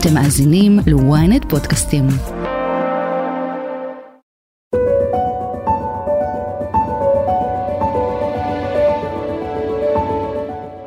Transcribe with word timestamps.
אתם 0.00 0.14
מאזינים 0.14 0.78
ל-ynet 0.86 1.48
פודקאסטים. 1.48 2.04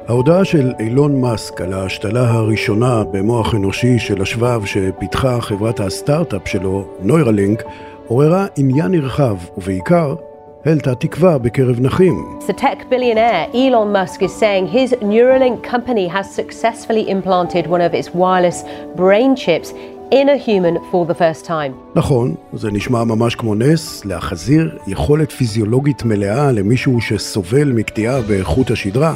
ההודעה 0.08 0.46
של 0.46 0.74
אילון 0.80 1.22
מאסק 1.22 1.62
על 1.62 1.74
ההשתלה 1.74 2.32
הראשונה 2.32 3.04
במוח 3.04 3.56
אנושי 3.56 4.00
של 4.00 4.22
השבב 4.22 4.66
שפיתחה 4.66 5.42
חברת 5.42 5.80
הסטארט-אפ 5.80 6.48
שלו, 6.48 6.88
נוירלינק, 7.00 7.64
עוררה 8.08 8.46
עניין 8.58 8.92
נרחב, 8.92 9.38
ובעיקר 9.58 10.16
העלתה 10.66 10.96
תקווה 10.96 11.38
בקרב 11.38 11.80
נכים. 11.80 12.40
The 12.48 12.54
tech 12.54 12.90
billionaire 12.90 13.48
Elon 13.54 13.92
Musk 13.92 14.22
is 14.22 14.34
saying 14.40 14.68
his 14.68 14.94
Neuralink 15.02 15.64
company 15.72 16.08
has 16.08 16.36
successfully 16.36 17.10
implanted 17.10 17.66
one 17.68 17.82
of 17.82 17.94
its 17.94 18.10
wireless 18.14 18.64
brain 18.96 19.36
chips 19.36 19.74
in 20.20 20.30
a 20.30 20.38
human 20.48 20.76
for 20.92 21.06
the 21.06 21.16
first 21.16 21.46
time. 21.46 21.74
נכון, 21.96 22.36
זה 22.54 22.72
נשמע 22.72 23.04
ממש 23.04 23.36
כמו 23.36 23.56
נס, 23.56 24.06
להחזיר 24.06 24.78
יכולת 24.88 25.32
פיזיולוגית 25.32 26.04
מלאה 26.04 26.52
למישהו 26.52 27.02
שסובל 27.02 27.72
מקטיעה 27.72 28.22
באיכות 28.22 28.72
השדרה, 28.72 29.16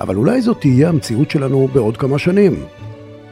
אבל 0.00 0.16
אולי 0.16 0.40
זאת 0.40 0.60
תהיה 0.60 0.88
המציאות 0.88 1.30
שלנו 1.30 1.68
בעוד 1.72 1.96
כמה 1.96 2.18
שנים. 2.18 2.54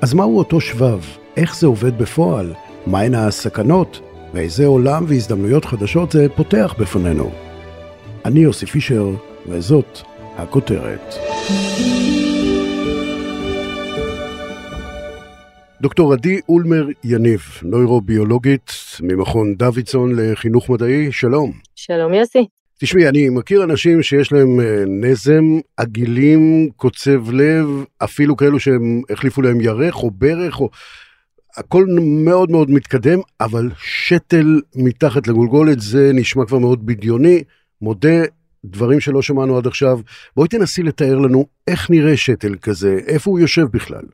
אז 0.00 0.14
מהו 0.14 0.38
אותו 0.38 0.60
שבב? 0.60 1.00
איך 1.36 1.56
זה 1.56 1.66
עובד 1.66 1.98
בפועל? 1.98 2.52
מהן 2.86 3.14
הסכנות? 3.14 4.00
ואיזה 4.34 4.66
עולם 4.66 5.05
והזדמנויות 5.08 5.64
חדשות 5.64 6.12
זה 6.12 6.27
פותח 6.36 6.74
בפנינו? 6.78 7.43
אני 8.24 8.41
יוסי 8.41 8.66
פישר, 8.66 9.10
וזאת 9.46 9.98
הכותרת. 10.37 11.14
דוקטור 15.80 16.12
עדי 16.12 16.41
אולמר 16.48 16.87
יניב, 17.05 17.41
נוירוביולוגית 17.62 18.72
ממכון 19.03 19.55
דוידסון 19.55 20.12
לחינוך 20.16 20.70
מדעי, 20.70 21.12
שלום. 21.12 21.53
שלום 21.75 22.14
יוסי. 22.14 22.47
תשמעי, 22.78 23.08
אני 23.08 23.28
מכיר 23.28 23.64
אנשים 23.64 24.03
שיש 24.03 24.33
להם 24.33 24.61
אה, 24.61 24.84
נזם, 24.86 25.44
עגילים, 25.77 26.70
קוצב 26.77 27.31
לב, 27.31 27.66
אפילו 28.05 28.36
כאלו 28.36 28.61
שהם 28.61 29.03
החליפו 29.11 29.42
להם 29.42 29.61
ירך 29.61 29.97
או 29.97 30.11
ברך, 30.11 30.61
או... 30.61 30.70
הכל 31.56 31.86
מאוד 32.25 32.50
מאוד 32.50 32.70
מתקדם, 32.70 33.19
אבל 33.41 33.70
שתל 33.78 34.61
מתחת 34.77 35.28
לגולגולת 35.28 35.81
זה 35.81 36.11
נשמע 36.14 36.44
כבר 36.47 36.59
מאוד 36.59 36.86
בדיוני, 36.86 37.42
מודה, 37.83 38.22
דברים 38.64 39.00
שלא 39.00 39.22
שמענו 39.22 39.58
עד 39.58 39.67
עכשיו. 39.67 39.98
בואי 40.36 40.48
תנסי 40.48 40.83
לתאר 40.83 41.19
לנו 41.19 41.44
איך 41.67 41.91
נראה 41.91 42.16
שתל 42.16 42.55
כזה, 42.62 42.98
איפה 43.06 43.31
הוא 43.31 43.39
יושב 43.39 43.64
בכלל. 43.72 44.05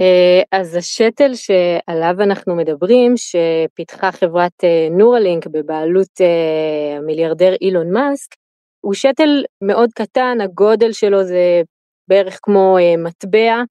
אה, 0.00 0.58
אז 0.60 0.74
השתל 0.74 1.34
שעליו 1.34 2.14
אנחנו 2.20 2.56
מדברים, 2.56 3.14
שפיתחה 3.16 4.12
חברת 4.12 4.64
נורלינק 4.90 5.46
אה, 5.46 5.52
בבעלות 5.52 6.20
אה, 6.20 6.96
המיליארדר 6.96 7.54
אילון 7.60 7.92
מאסק, 7.92 8.34
הוא 8.80 8.94
שתל 8.94 9.44
מאוד 9.64 9.90
קטן, 9.92 10.38
הגודל 10.40 10.92
שלו 10.92 11.24
זה 11.24 11.62
בערך 12.08 12.38
כמו 12.42 12.76
מטבע, 12.98 13.62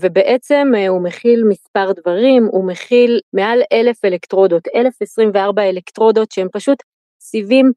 ובעצם 0.00 0.72
הוא 0.88 1.02
מכיל 1.02 1.44
מספר 1.48 1.92
דברים, 1.92 2.48
הוא 2.52 2.66
מכיל 2.66 3.20
מעל 3.32 3.62
אלף 3.72 4.04
אלקטרודות, 4.04 4.68
1024 4.74 5.62
אלקטרודות 5.62 6.30
שהם 6.30 6.48
פשוט 6.52 6.82
סיבים 7.20 7.72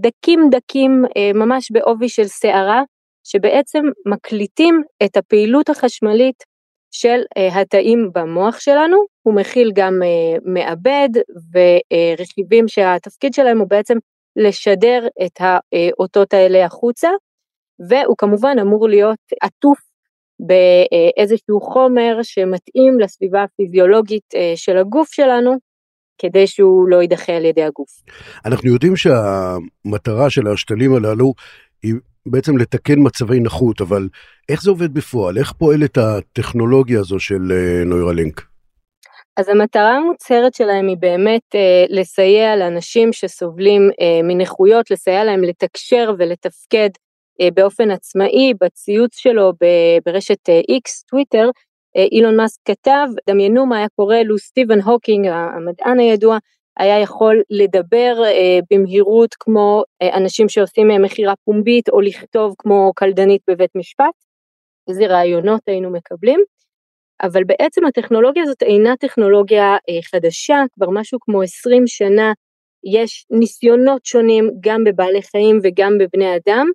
דקים 0.00 0.40
דקים 0.50 1.04
ממש 1.34 1.70
בעובי 1.70 2.08
של 2.08 2.28
שערה, 2.28 2.82
שבעצם 3.24 3.84
מקליטים 4.06 4.82
את 5.04 5.16
הפעילות 5.16 5.68
החשמלית 5.68 6.44
של 6.90 7.20
uh, 7.38 7.58
התאים 7.58 8.10
במוח 8.14 8.60
שלנו, 8.60 8.96
הוא 9.22 9.34
מכיל 9.34 9.72
גם 9.74 10.00
מעבד 10.44 11.08
ורכיבים 11.52 12.68
שהתפקיד 12.68 13.34
שלהם 13.34 13.58
הוא 13.58 13.68
בעצם 13.68 13.98
לשדר 14.36 15.06
את 15.26 15.40
האותות 15.40 16.34
האלה 16.34 16.64
החוצה, 16.64 17.08
והוא 17.88 18.16
כמובן 18.18 18.56
אמור 18.60 18.88
להיות 18.88 19.18
עטוף 19.42 19.78
באיזשהו 20.40 21.60
חומר 21.60 22.18
שמתאים 22.22 23.00
לסביבה 23.00 23.42
הפיזיולוגית 23.42 24.34
של 24.56 24.76
הגוף 24.76 25.12
שלנו, 25.12 25.56
כדי 26.18 26.46
שהוא 26.46 26.88
לא 26.88 27.02
יידחה 27.02 27.32
על 27.32 27.44
ידי 27.44 27.62
הגוף. 27.62 27.90
אנחנו 28.44 28.68
יודעים 28.68 28.96
שהמטרה 28.96 30.30
של 30.30 30.48
השתלים 30.48 30.94
הללו 30.94 31.34
היא 31.82 31.94
בעצם 32.26 32.56
לתקן 32.56 32.98
מצבי 32.98 33.40
נכות, 33.40 33.80
אבל 33.80 34.08
איך 34.48 34.62
זה 34.62 34.70
עובד 34.70 34.94
בפועל? 34.94 35.38
איך 35.38 35.52
פועלת 35.52 35.98
הטכנולוגיה 35.98 37.00
הזו 37.00 37.18
של 37.18 37.52
אה, 37.52 37.84
נוירלינק? 37.84 38.42
אז 39.36 39.48
המטרה 39.48 39.96
המוצהרת 39.96 40.54
שלהם 40.54 40.88
היא 40.88 40.96
באמת 41.00 41.54
אה, 41.54 41.84
לסייע 41.88 42.56
לאנשים 42.56 43.12
שסובלים 43.12 43.90
אה, 44.00 44.20
מנכויות, 44.22 44.90
לסייע 44.90 45.24
להם 45.24 45.42
לתקשר 45.42 46.10
ולתפקד 46.18 46.90
אה, 47.40 47.48
באופן 47.54 47.90
עצמאי. 47.90 48.52
בציוץ 48.60 49.18
שלו 49.18 49.52
ברשת 50.06 50.48
אה, 50.48 50.60
X, 50.60 51.08
טוויטר, 51.10 51.44
אה, 51.44 51.50
אילון 51.96 52.36
מאסק 52.36 52.60
כתב, 52.64 53.06
דמיינו 53.28 53.66
מה 53.66 53.78
היה 53.78 53.88
קורה 53.96 54.22
לו 54.22 54.38
סטיבן 54.38 54.80
הוקינג, 54.80 55.26
המדען 55.26 55.98
הידוע, 55.98 56.38
היה 56.78 57.00
יכול 57.00 57.42
לדבר 57.50 58.22
אה, 58.24 58.58
במהירות 58.70 59.34
כמו 59.34 59.82
אה, 60.02 60.16
אנשים 60.16 60.48
שעושים 60.48 60.90
אה, 60.90 60.98
מכירה 60.98 61.34
פומבית 61.44 61.88
או 61.88 62.00
לכתוב 62.00 62.54
כמו 62.58 62.92
קלדנית 62.96 63.42
בבית 63.50 63.70
משפט, 63.74 64.14
איזה 64.88 65.06
רעיונות 65.06 65.60
היינו 65.66 65.90
מקבלים, 65.90 66.40
אבל 67.22 67.44
בעצם 67.44 67.86
הטכנולוגיה 67.86 68.42
הזאת 68.42 68.62
אינה 68.62 68.96
טכנולוגיה 68.96 69.76
חדשה, 70.10 70.56
כבר 70.72 70.90
משהו 70.90 71.18
כמו 71.20 71.42
20 71.42 71.86
שנה 71.86 72.32
יש 72.84 73.26
ניסיונות 73.30 74.04
שונים 74.04 74.50
גם 74.60 74.84
בבעלי 74.84 75.22
חיים 75.22 75.58
וגם 75.62 75.98
בבני 75.98 76.36
אדם, 76.36 76.66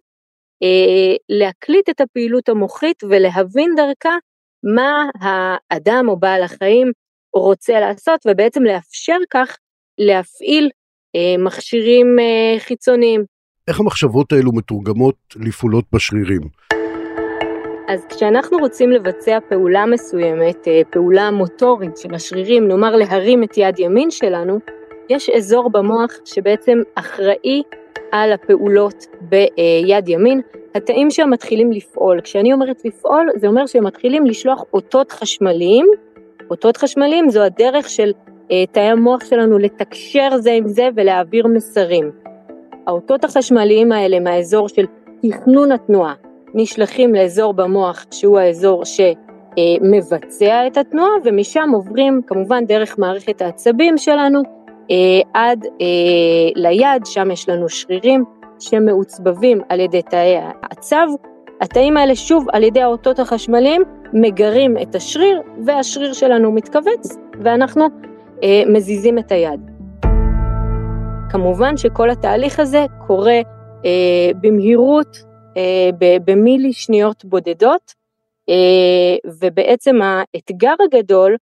להקליט 1.29 1.89
את 1.89 2.01
הפעילות 2.01 2.49
המוחית 2.49 3.03
ולהבין 3.03 3.75
דרכה 3.75 4.17
מה 4.63 5.09
האדם 5.19 6.05
או 6.09 6.17
בעל 6.17 6.43
החיים 6.43 6.91
רוצה 7.35 7.79
לעשות 7.79 8.25
ובעצם 8.27 8.63
לאפשר 8.63 9.17
כך 9.29 9.57
להפעיל 9.97 10.69
אה, 11.15 11.43
מכשירים 11.43 12.19
אה, 12.19 12.59
חיצוניים. 12.59 13.23
איך 13.67 13.79
המחשבות 13.79 14.31
האלו 14.31 14.51
מתורגמות 14.53 15.15
לפעולות 15.35 15.85
בשרירים? 15.93 16.41
אז 17.87 18.05
כשאנחנו 18.05 18.57
רוצים 18.57 18.91
לבצע 18.91 19.39
פעולה 19.49 19.85
מסוימת, 19.85 20.67
אה, 20.67 20.81
פעולה 20.89 21.31
מוטורית 21.31 21.97
של 21.97 22.13
השרירים, 22.13 22.67
נאמר 22.67 22.95
להרים 22.95 23.43
את 23.43 23.57
יד 23.57 23.79
ימין 23.79 24.11
שלנו, 24.11 24.59
יש 25.09 25.29
אזור 25.29 25.69
במוח 25.71 26.11
שבעצם 26.25 26.77
אחראי 26.95 27.63
על 28.11 28.33
הפעולות 28.33 29.05
ביד 29.21 30.09
ימין. 30.09 30.41
התאים 30.75 31.11
שם 31.11 31.29
מתחילים 31.29 31.71
לפעול. 31.71 32.21
כשאני 32.21 32.53
אומרת 32.53 32.85
לפעול, 32.85 33.29
זה 33.35 33.47
אומר 33.47 33.65
שהם 33.65 33.85
מתחילים 33.85 34.25
לשלוח 34.25 34.63
אותות 34.73 35.11
חשמליים. 35.11 35.85
אותות 36.49 36.77
חשמליים 36.77 37.29
זו 37.29 37.43
הדרך 37.43 37.89
של 37.89 38.11
אה, 38.51 38.65
תאי 38.71 38.83
המוח 38.83 39.25
שלנו 39.25 39.57
לתקשר 39.57 40.37
זה 40.37 40.51
עם 40.51 40.67
זה 40.67 40.89
ולהעביר 40.95 41.47
מסרים. 41.47 42.11
האותות 42.87 43.23
החשמליים 43.23 43.91
האלה 43.91 44.19
מהאזור 44.19 44.69
של 44.69 44.85
תכנון 45.21 45.71
התנועה 45.71 46.13
נשלחים 46.53 47.15
לאזור 47.15 47.53
במוח 47.53 48.05
שהוא 48.11 48.39
האזור 48.39 48.83
שמבצע 48.85 50.67
את 50.67 50.77
התנועה 50.77 51.11
ומשם 51.23 51.69
עוברים 51.73 52.21
כמובן 52.27 52.65
דרך 52.65 52.99
מערכת 52.99 53.41
העצבים 53.41 53.97
שלנו 53.97 54.41
אה, 54.91 54.95
עד 55.33 55.65
אה, 55.65 56.49
ליד, 56.55 57.05
שם 57.05 57.31
יש 57.31 57.49
לנו 57.49 57.69
שרירים 57.69 58.23
שמעוצבבים 58.61 59.61
על 59.69 59.79
ידי 59.79 60.01
תאי 60.01 60.37
העצב. 60.37 61.07
התאים 61.61 61.97
האלה 61.97 62.15
שוב 62.15 62.45
על 62.53 62.63
ידי 62.63 62.81
האותות 62.81 63.19
החשמליים 63.19 63.81
מגרים 64.13 64.77
את 64.81 64.95
השריר 64.95 65.41
והשריר 65.65 66.13
שלנו 66.13 66.51
מתכווץ 66.51 67.17
ואנחנו 67.43 67.85
אה, 68.43 68.63
מזיזים 68.67 69.19
את 69.19 69.31
היד. 69.31 69.71
כמובן 71.29 71.77
שכל 71.77 72.09
התהליך 72.09 72.59
הזה 72.59 72.85
קורה 73.07 73.39
אה, 73.85 74.31
במהירות, 74.41 75.17
אה, 75.57 75.89
במילי 76.25 76.73
שניות 76.73 77.25
בודדות, 77.25 77.93
אה, 78.49 79.31
ובעצם 79.39 79.95
האתגר 80.01 80.73
הגדול 80.85 81.35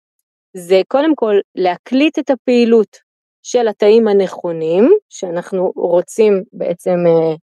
זה 0.56 0.80
קודם 0.88 1.14
כל 1.14 1.34
להקליט 1.54 2.18
את 2.18 2.30
הפעילות 2.30 3.07
של 3.50 3.68
התאים 3.68 4.08
הנכונים, 4.08 4.92
שאנחנו 5.08 5.72
רוצים 5.76 6.42
בעצם 6.52 6.96
אה, 7.06 7.34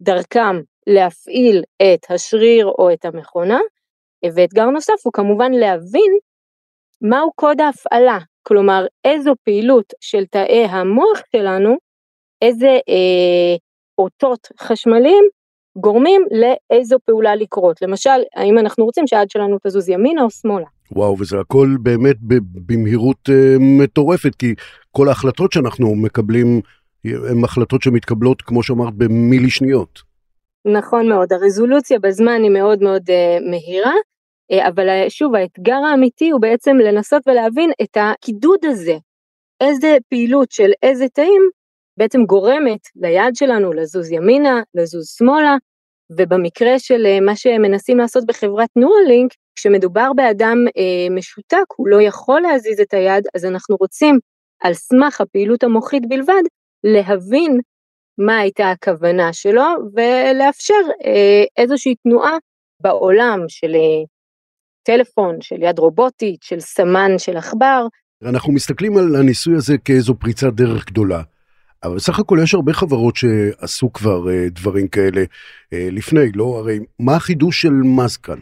דרכם 0.00 0.60
להפעיל 0.86 1.62
את 1.82 2.10
השריר 2.10 2.66
או 2.66 2.92
את 2.92 3.04
המכונה, 3.04 3.58
ואתגר 4.34 4.64
נוסף 4.64 4.94
הוא 5.04 5.12
כמובן 5.12 5.52
להבין 5.52 6.18
מהו 7.02 7.32
קוד 7.34 7.60
ההפעלה 7.60 8.18
כלומר 8.42 8.86
איזו 9.04 9.34
פעילות 9.44 9.92
של 10.00 10.26
תאי 10.26 10.64
המוח 10.64 11.22
שלנו, 11.36 11.76
איזה 12.42 12.78
אה, 12.88 13.56
אותות 13.98 14.48
חשמליים 14.60 15.24
גורמים 15.76 16.26
לאיזו 16.30 16.96
פעולה 17.04 17.36
לקרות. 17.36 17.82
למשל, 17.82 18.20
האם 18.34 18.58
אנחנו 18.58 18.84
רוצים 18.84 19.06
שהיד 19.06 19.30
שלנו 19.30 19.56
תזוז 19.62 19.88
ימינה 19.88 20.22
או 20.22 20.30
שמאלה. 20.30 20.66
וואו, 20.92 21.16
וזה 21.18 21.40
הכל 21.40 21.76
באמת 21.82 22.16
במהירות 22.66 23.28
uh, 23.28 23.58
מטורפת, 23.60 24.34
כי 24.34 24.54
כל 24.90 25.08
ההחלטות 25.08 25.52
שאנחנו 25.52 25.94
מקבלים 25.94 26.60
הן 27.04 27.44
החלטות 27.44 27.82
שמתקבלות, 27.82 28.42
כמו 28.42 28.62
שאמרת, 28.62 28.94
במילי 28.94 29.50
שניות. 29.50 30.02
נכון 30.66 31.08
מאוד, 31.08 31.32
הרזולוציה 31.32 31.98
בזמן 31.98 32.42
היא 32.42 32.50
מאוד 32.50 32.82
מאוד 32.82 33.02
uh, 33.10 33.50
מהירה, 33.50 33.92
uh, 34.52 34.68
אבל 34.68 34.86
שוב, 35.08 35.34
האתגר 35.34 35.80
האמיתי 35.90 36.30
הוא 36.30 36.40
בעצם 36.40 36.76
לנסות 36.76 37.22
ולהבין 37.26 37.70
את 37.82 37.96
הקידוד 37.96 38.64
הזה, 38.64 38.96
איזה 39.60 39.96
פעילות 40.08 40.52
של 40.52 40.70
איזה 40.82 41.08
תאים 41.08 41.42
בעצם 41.96 42.24
גורמת 42.24 42.80
ליד 42.96 43.36
שלנו 43.36 43.72
לזוז 43.72 44.10
ימינה, 44.10 44.62
לזוז 44.74 45.06
שמאלה, 45.18 45.56
ובמקרה 46.16 46.78
של 46.78 47.06
uh, 47.06 47.24
מה 47.24 47.36
שמנסים 47.36 47.98
לעשות 47.98 48.26
בחברת 48.26 48.68
נורלינק, 48.76 49.32
כשמדובר 49.56 50.12
באדם 50.16 50.56
uh, 50.68 51.12
משותק, 51.12 51.64
הוא 51.76 51.88
לא 51.88 52.02
יכול 52.02 52.40
להזיז 52.40 52.80
את 52.80 52.94
היד, 52.94 53.24
אז 53.34 53.44
אנחנו 53.44 53.76
רוצים, 53.80 54.18
על 54.60 54.74
סמך 54.74 55.20
הפעילות 55.20 55.62
המוחית 55.62 56.02
בלבד, 56.08 56.42
להבין 56.84 57.60
מה 58.18 58.38
הייתה 58.38 58.70
הכוונה 58.70 59.32
שלו 59.32 59.64
ולאפשר 59.94 60.74
אה, 61.04 61.44
איזושהי 61.56 61.94
תנועה 61.94 62.36
בעולם 62.82 63.40
של 63.48 63.74
אה, 63.74 64.04
טלפון, 64.82 65.40
של 65.40 65.62
יד 65.62 65.78
רובוטית, 65.78 66.42
של 66.42 66.60
סמן 66.60 67.18
של 67.18 67.36
עכבר. 67.36 67.86
אנחנו 68.22 68.52
מסתכלים 68.52 68.96
על 68.96 69.16
הניסוי 69.16 69.56
הזה 69.56 69.78
כאיזו 69.84 70.14
פריצת 70.14 70.52
דרך 70.52 70.86
גדולה. 70.86 71.22
אבל 71.82 71.96
בסך 71.96 72.18
הכל 72.18 72.38
יש 72.42 72.54
הרבה 72.54 72.72
חברות 72.72 73.16
שעשו 73.16 73.92
כבר 73.92 74.30
אה, 74.30 74.48
דברים 74.48 74.88
כאלה 74.88 75.24
אה, 75.72 75.88
לפני, 75.92 76.32
לא? 76.34 76.44
הרי 76.44 76.78
מה 76.98 77.16
החידוש 77.16 77.62
של 77.62 77.70
מאסק 77.70 78.20
כאן? 78.20 78.38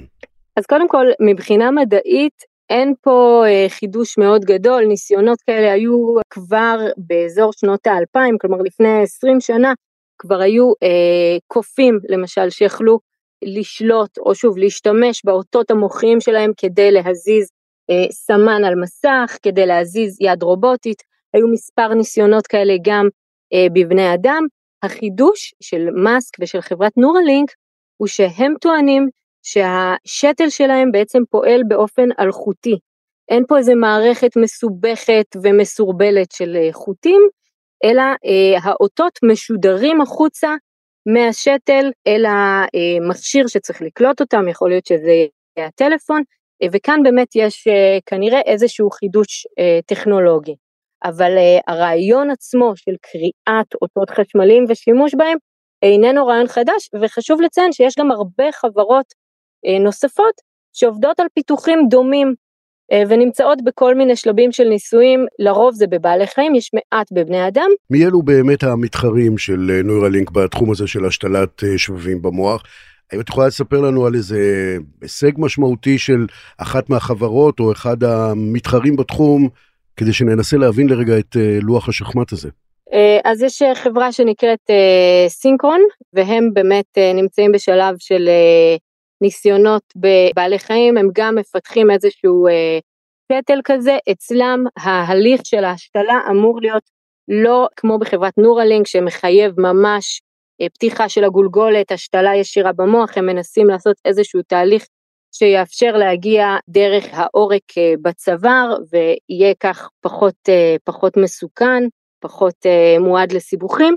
אז 0.58 0.66
קודם 0.66 0.88
כל, 0.88 1.06
מבחינה 1.20 1.70
מדעית, 1.70 2.42
אין 2.70 2.94
פה 3.00 3.44
אה, 3.46 3.66
חידוש 3.68 4.18
מאוד 4.18 4.44
גדול, 4.44 4.84
ניסיונות 4.84 5.40
כאלה 5.40 5.72
היו 5.72 6.14
כבר 6.30 6.76
באזור 6.96 7.52
שנות 7.52 7.86
האלפיים, 7.86 8.38
כלומר 8.38 8.58
לפני 8.62 9.02
20 9.02 9.40
שנה, 9.40 9.72
כבר 10.18 10.40
היו 10.40 10.72
אה, 10.82 11.38
קופים 11.46 11.98
למשל 12.08 12.50
שיכלו 12.50 12.98
לשלוט 13.42 14.18
או 14.18 14.34
שוב 14.34 14.58
להשתמש 14.58 15.24
באותות 15.24 15.70
המוחיים 15.70 16.20
שלהם 16.20 16.50
כדי 16.56 16.90
להזיז 16.90 17.50
אה, 17.90 18.10
סמן 18.10 18.64
על 18.64 18.74
מסך, 18.74 19.38
כדי 19.42 19.66
להזיז 19.66 20.16
יד 20.20 20.42
רובוטית, 20.42 21.02
היו 21.34 21.48
מספר 21.48 21.94
ניסיונות 21.94 22.46
כאלה 22.46 22.74
גם 22.82 23.08
אה, 23.52 23.66
בבני 23.72 24.14
אדם. 24.14 24.46
החידוש 24.82 25.54
של 25.60 25.88
מאסק 26.04 26.36
ושל 26.40 26.60
חברת 26.60 26.92
נורלינק 26.96 27.50
הוא 27.96 28.08
שהם 28.08 28.54
טוענים 28.60 29.08
שהשתל 29.48 30.50
שלהם 30.50 30.92
בעצם 30.92 31.22
פועל 31.30 31.62
באופן 31.68 32.08
אלחוטי. 32.20 32.78
אין 33.28 33.44
פה 33.48 33.58
איזה 33.58 33.74
מערכת 33.74 34.36
מסובכת 34.36 35.36
ומסורבלת 35.42 36.32
של 36.32 36.56
אה, 36.56 36.68
חוטים, 36.72 37.28
אלא 37.84 38.02
אה, 38.02 38.58
האותות 38.62 39.18
משודרים 39.22 40.00
החוצה 40.00 40.54
מהשתל 41.06 41.90
אל 42.06 42.24
המכשיר 42.26 43.46
שצריך 43.46 43.82
לקלוט 43.82 44.20
אותם, 44.20 44.48
יכול 44.48 44.70
להיות 44.70 44.86
שזה 44.86 45.10
יהיה 45.56 45.68
הטלפון, 45.68 46.22
אה, 46.62 46.68
וכאן 46.72 47.02
באמת 47.02 47.28
יש 47.34 47.68
אה, 47.68 47.98
כנראה 48.06 48.40
איזשהו 48.40 48.90
חידוש 48.90 49.46
אה, 49.58 49.80
טכנולוגי. 49.86 50.54
אבל 51.04 51.38
אה, 51.38 51.58
הרעיון 51.66 52.30
עצמו 52.30 52.72
של 52.76 52.92
קריאת 53.00 53.74
אותות 53.82 54.10
חשמליים 54.10 54.64
ושימוש 54.68 55.14
בהם 55.14 55.38
איננו 55.82 56.26
רעיון 56.26 56.48
חדש, 56.48 56.90
וחשוב 57.02 57.40
לציין 57.40 57.72
שיש 57.72 57.94
גם 57.98 58.10
הרבה 58.10 58.52
חברות 58.52 59.06
אה, 59.12 59.17
נוספות 59.80 60.34
שעובדות 60.72 61.20
על 61.20 61.26
פיתוחים 61.34 61.86
דומים 61.90 62.34
אה, 62.92 63.02
ונמצאות 63.08 63.58
בכל 63.64 63.94
מיני 63.94 64.16
שלבים 64.16 64.52
של 64.52 64.64
ניסויים, 64.64 65.26
לרוב 65.38 65.74
זה 65.74 65.86
בבעלי 65.86 66.26
חיים, 66.26 66.54
יש 66.54 66.70
מעט 66.74 67.12
בבני 67.12 67.48
אדם. 67.48 67.70
מי 67.90 68.06
אלו 68.06 68.22
באמת 68.22 68.62
המתחרים 68.62 69.38
של 69.38 69.70
אה, 69.70 69.82
נוירלינק 69.82 70.30
בתחום 70.30 70.70
הזה 70.70 70.86
של 70.86 71.04
השתלת 71.04 71.62
שבבים 71.76 72.22
במוח? 72.22 72.62
האם 73.12 73.20
את 73.20 73.28
יכולה 73.28 73.46
לספר 73.46 73.80
לנו 73.80 74.06
על 74.06 74.14
איזה 74.14 74.38
הישג 75.02 75.32
משמעותי 75.38 75.98
של 75.98 76.26
אחת 76.58 76.90
מהחברות 76.90 77.60
או 77.60 77.72
אחד 77.72 78.04
המתחרים 78.04 78.96
בתחום, 78.96 79.48
כדי 79.96 80.12
שננסה 80.12 80.56
להבין 80.56 80.88
לרגע 80.88 81.18
את 81.18 81.36
לוח 81.62 81.88
השחמט 81.88 82.32
הזה? 82.32 82.48
אז 83.24 83.42
יש 83.42 83.62
חברה 83.74 84.12
שנקראת 84.12 84.70
סינקרון, 85.28 85.80
והם 86.12 86.50
באמת 86.54 86.98
נמצאים 87.14 87.52
בשלב 87.52 87.94
של 87.98 88.28
ניסיונות 89.20 89.82
בבעלי 89.96 90.58
חיים, 90.58 90.96
הם 90.96 91.08
גם 91.12 91.34
מפתחים 91.34 91.90
איזשהו 91.90 92.46
אה, 92.46 92.78
פטל 93.32 93.60
כזה, 93.64 93.96
אצלם 94.12 94.64
ההליך 94.76 95.40
של 95.44 95.64
ההשתלה 95.64 96.20
אמור 96.30 96.60
להיות 96.60 96.82
לא 97.28 97.68
כמו 97.76 97.98
בחברת 97.98 98.38
נורלינק 98.38 98.86
שמחייב 98.86 99.60
ממש 99.60 100.20
אה, 100.60 100.68
פתיחה 100.68 101.08
של 101.08 101.24
הגולגולת, 101.24 101.92
השתלה 101.92 102.36
ישירה 102.36 102.72
במוח, 102.72 103.18
הם 103.18 103.26
מנסים 103.26 103.66
לעשות 103.66 103.96
איזשהו 104.04 104.42
תהליך 104.42 104.84
שיאפשר 105.32 105.96
להגיע 105.96 106.56
דרך 106.68 107.04
העורק 107.12 107.62
אה, 107.78 107.94
בצוואר 108.02 108.76
ויהיה 108.90 109.54
כך 109.60 109.88
פחות, 110.00 110.34
אה, 110.48 110.76
פחות 110.84 111.16
מסוכן, 111.16 111.82
פחות 112.20 112.66
אה, 112.66 112.96
מועד 113.00 113.32
לסיבוכים, 113.32 113.96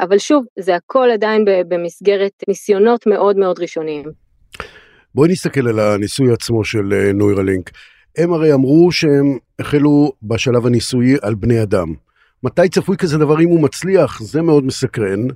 אבל 0.00 0.18
שוב, 0.18 0.44
זה 0.58 0.74
הכל 0.74 1.08
עדיין 1.12 1.44
במסגרת 1.68 2.32
ניסיונות 2.48 3.06
מאוד 3.06 3.36
מאוד 3.36 3.58
ראשוניים. 3.58 4.25
בואי 5.14 5.28
נסתכל 5.32 5.68
על 5.68 5.80
הניסוי 5.80 6.32
עצמו 6.32 6.64
של 6.64 6.92
אה, 6.92 7.12
נוירלינק. 7.12 7.70
הם 8.18 8.32
הרי 8.32 8.52
אמרו 8.52 8.92
שהם 8.92 9.38
החלו 9.58 10.12
בשלב 10.22 10.66
הניסויי 10.66 11.16
על 11.22 11.34
בני 11.34 11.62
אדם. 11.62 11.94
מתי 12.42 12.68
צפוי 12.68 12.96
כזה 12.96 13.18
דבר 13.18 13.40
אם 13.40 13.48
הוא 13.48 13.60
מצליח? 13.60 14.22
זה 14.22 14.42
מאוד 14.42 14.64
מסקרן, 14.64 15.28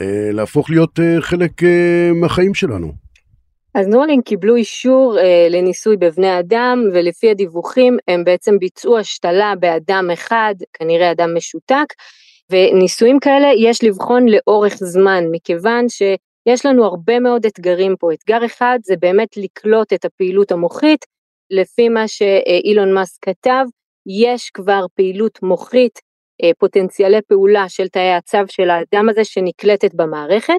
אה, 0.00 0.30
להפוך 0.32 0.70
להיות 0.70 1.00
אה, 1.00 1.20
חלק 1.20 1.62
אה, 1.62 2.10
מהחיים 2.14 2.54
שלנו. 2.54 2.92
אז 3.74 3.86
נורלינק 3.86 4.26
קיבלו 4.26 4.56
אישור 4.56 5.18
אה, 5.18 5.46
לניסוי 5.50 5.96
בבני 5.96 6.38
אדם, 6.38 6.84
ולפי 6.94 7.30
הדיווחים 7.30 7.96
הם 8.08 8.24
בעצם 8.24 8.58
ביצעו 8.58 8.98
השתלה 8.98 9.52
באדם 9.60 10.08
אחד, 10.12 10.54
כנראה 10.72 11.10
אדם 11.10 11.36
משותק, 11.36 11.86
וניסויים 12.50 13.18
כאלה 13.20 13.48
יש 13.58 13.84
לבחון 13.84 14.26
לאורך 14.28 14.74
זמן, 14.74 15.24
מכיוון 15.30 15.88
ש... 15.88 16.02
יש 16.46 16.66
לנו 16.66 16.84
הרבה 16.84 17.20
מאוד 17.20 17.46
אתגרים 17.46 17.96
פה. 17.96 18.12
אתגר 18.12 18.46
אחד 18.46 18.78
זה 18.82 18.94
באמת 19.00 19.36
לקלוט 19.36 19.92
את 19.92 20.04
הפעילות 20.04 20.52
המוחית, 20.52 21.04
לפי 21.50 21.88
מה 21.88 22.08
שאילון 22.08 22.94
מאסק 22.94 23.24
כתב, 23.24 23.64
יש 24.06 24.50
כבר 24.50 24.86
פעילות 24.94 25.42
מוחית, 25.42 25.98
אה, 26.42 26.50
פוטנציאלי 26.58 27.22
פעולה 27.28 27.68
של 27.68 27.88
תאי 27.88 28.12
הצו 28.12 28.38
של 28.48 28.70
האדם 28.70 29.08
הזה 29.08 29.24
שנקלטת 29.24 29.94
במערכת, 29.94 30.58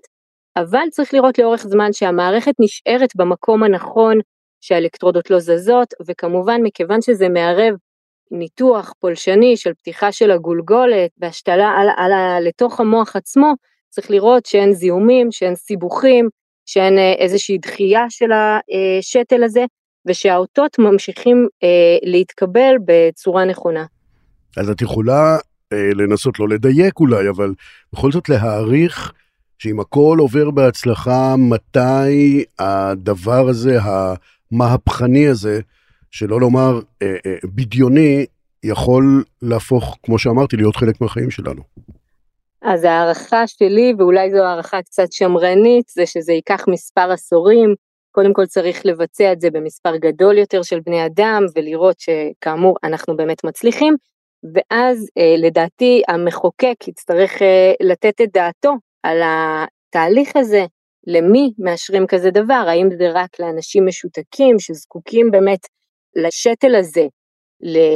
אבל 0.58 0.90
צריך 0.92 1.14
לראות 1.14 1.38
לאורך 1.40 1.68
זמן 1.68 1.94
שהמערכת 1.94 2.54
נשארת 2.60 3.16
במקום 3.16 3.64
הנכון, 3.64 4.20
שהאלקטרודות 4.62 5.30
לא 5.30 5.40
זזות, 5.40 5.94
וכמובן 6.08 6.62
מכיוון 6.64 7.02
שזה 7.02 7.30
מערב 7.30 7.74
ניתוח 8.32 8.94
פולשני 9.00 9.58
של 9.58 9.74
פתיחה 9.74 10.12
של 10.12 10.32
הגולגולת 10.32 11.12
והשתלה 11.18 11.70
על, 11.78 11.88
על, 11.98 12.12
על, 12.14 12.44
לתוך 12.44 12.80
המוח 12.80 13.16
עצמו, 13.16 13.54
צריך 13.98 14.12
לראות 14.12 14.46
שאין 14.46 14.74
זיהומים, 14.74 15.32
שאין 15.32 15.56
סיבוכים, 15.56 16.30
שאין 16.66 16.98
אה, 16.98 17.14
איזושהי 17.14 17.58
דחייה 17.58 18.06
של 18.10 18.30
השתל 19.00 19.44
הזה, 19.44 19.66
ושהאותות 20.08 20.80
ממשיכים 20.80 21.48
אה, 21.64 21.98
להתקבל 22.04 22.76
בצורה 22.86 23.46
נכונה. 23.46 23.86
אז 24.58 24.70
את 24.70 24.82
יכולה 24.82 25.38
אה, 25.74 25.90
לנסות 25.96 26.40
לא 26.40 26.50
לדייק 26.50 27.00
אולי, 27.00 27.30
אבל 27.30 27.54
בכל 27.94 28.12
זאת 28.12 28.30
להעריך 28.30 29.14
שאם 29.60 29.80
הכל 29.80 30.18
עובר 30.20 30.52
בהצלחה, 30.52 31.36
מתי 31.38 32.44
הדבר 32.60 33.50
הזה, 33.50 33.78
המהפכני 34.52 35.28
הזה, 35.28 35.60
שלא 36.12 36.40
לומר 36.40 36.80
אה, 37.02 37.16
אה, 37.26 37.36
בדיוני, 37.44 38.26
יכול 38.64 39.24
להפוך, 39.42 39.98
כמו 40.04 40.20
שאמרתי, 40.20 40.58
להיות 40.58 40.76
חלק 40.76 41.02
מהחיים 41.02 41.32
שלנו. 41.32 41.62
אז 42.70 42.84
הערכה 42.84 43.48
שלי, 43.48 43.94
ואולי 43.98 44.32
זו 44.32 44.38
הערכה 44.38 44.82
קצת 44.82 45.12
שמרנית, 45.12 45.88
זה 45.90 46.06
שזה 46.06 46.34
ייקח 46.34 46.68
מספר 46.68 47.12
עשורים. 47.12 47.76
קודם 48.12 48.34
כל 48.34 48.46
צריך 48.46 48.86
לבצע 48.86 49.32
את 49.32 49.42
זה 49.42 49.52
במספר 49.52 49.98
גדול 49.98 50.38
יותר 50.38 50.64
של 50.64 50.80
בני 50.80 51.06
אדם, 51.06 51.44
ולראות 51.56 51.96
שכאמור 52.00 52.76
אנחנו 52.84 53.18
באמת 53.18 53.44
מצליחים. 53.44 53.96
ואז 54.54 55.08
אה, 55.18 55.36
לדעתי 55.38 56.02
המחוקק 56.08 56.88
יצטרך 56.88 57.42
אה, 57.42 57.74
לתת 57.82 58.22
את 58.22 58.30
דעתו 58.34 58.74
על 59.04 59.22
התהליך 59.26 60.36
הזה, 60.36 60.66
למי 61.08 61.54
מאשרים 61.60 62.08
כזה 62.08 62.32
דבר, 62.32 62.66
האם 62.68 62.90
זה 62.98 63.12
רק 63.14 63.40
לאנשים 63.40 63.86
משותקים 63.86 64.60
שזקוקים 64.60 65.32
באמת 65.32 65.68
לשתל 66.16 66.76
הזה, 66.76 67.06